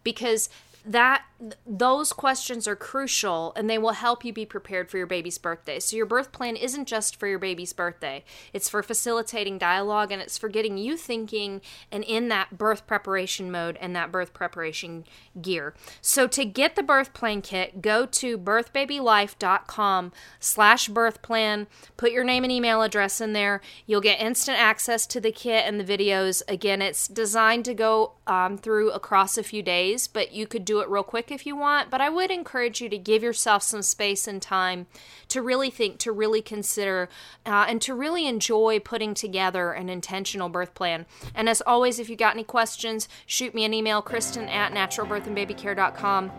Because 0.03 0.49
that 0.85 1.25
those 1.67 2.13
questions 2.13 2.67
are 2.67 2.77
crucial 2.77 3.53
and 3.57 3.69
they 3.69 3.77
will 3.77 3.93
help 3.93 4.25
you 4.25 4.33
be 4.33 4.47
prepared 4.47 4.91
for 4.91 4.97
your 4.97 5.07
baby's 5.07 5.37
birthday. 5.37 5.79
So 5.79 5.97
your 5.97 6.07
birth 6.07 6.33
plan 6.33 6.57
isn't 6.57 6.87
just 6.87 7.17
for 7.17 7.27
your 7.27 7.39
baby's 7.39 7.75
birthday. 7.75 8.25
It's 8.53 8.69
for 8.69 8.83
facilitating 8.83 9.59
dialogue 9.59 10.11
and 10.11 10.23
it's 10.23 10.39
for 10.39 10.49
getting 10.49 10.79
you 10.79 10.97
thinking 10.97 11.61
and 11.93 12.05
in 12.05 12.29
that 12.29 12.57
birth 12.57 12.87
preparation 12.87 13.51
mode 13.51 13.77
and 13.81 13.95
that 13.95 14.11
birth 14.11 14.33
preparation 14.33 15.05
gear. 15.41 15.75
So 16.01 16.27
to 16.29 16.45
get 16.45 16.75
the 16.75 16.83
birth 16.83 17.13
plan 17.13 17.43
kit, 17.43 17.83
go 17.83 18.07
to 18.07 18.39
birthbabylife.com 18.39 20.13
slash 20.41 20.89
birth 20.89 21.21
plan. 21.21 21.67
Put 21.99 22.13
your 22.13 22.25
name 22.25 22.45
and 22.45 22.53
email 22.53 22.81
address 22.81 23.21
in 23.21 23.35
there. 23.35 23.61
You'll 23.87 24.01
get 24.01 24.21
instant 24.21 24.59
access 24.59 25.07
to 25.09 25.21
the 25.21 25.33
kit 25.33 25.65
and 25.67 25.79
the 25.79 25.85
videos. 25.85 26.43
Again, 26.49 26.81
it's 26.81 27.09
designed 27.09 27.67
to 27.67 27.75
go 27.75 28.13
um, 28.27 28.57
through 28.57 28.91
across 28.93 29.37
a 29.37 29.43
few 29.43 29.63
days, 29.63 30.09
but 30.09 30.33
you 30.33 30.47
could 30.47 30.65
do 30.65 30.81
it 30.81 30.89
real 30.89 31.03
quick 31.03 31.26
if 31.31 31.47
you 31.47 31.57
want, 31.57 31.91
but 31.91 32.01
I 32.01 32.09
would 32.09 32.31
encourage 32.31 32.81
you 32.81 32.89
to 32.89 32.99
give 32.99 33.23
yourself 33.23 33.63
some 33.63 33.83
space 33.83 34.27
and 34.27 34.41
time 34.41 34.87
to 35.29 35.43
really 35.43 35.71
think, 35.71 35.99
to 35.99 36.13
really 36.13 36.43
consider, 36.43 37.09
uh, 37.45 37.67
and 37.69 37.81
to 37.83 37.95
really 37.95 38.27
enjoy 38.27 38.79
putting 38.79 39.15
together 39.15 39.73
an 39.73 39.89
intentional 39.89 40.49
birth 40.49 40.75
plan. 40.75 41.07
And 41.35 41.49
as 41.49 41.63
always, 41.67 41.99
if 41.99 42.09
you 42.09 42.17
got 42.17 42.35
any 42.35 42.45
questions, 42.45 43.09
shoot 43.27 43.55
me 43.55 43.65
an 43.65 43.75
email, 43.75 44.03
Kristen 44.03 44.49
at 44.49 44.73
naturalbirthandbabycare.com. 44.73 46.33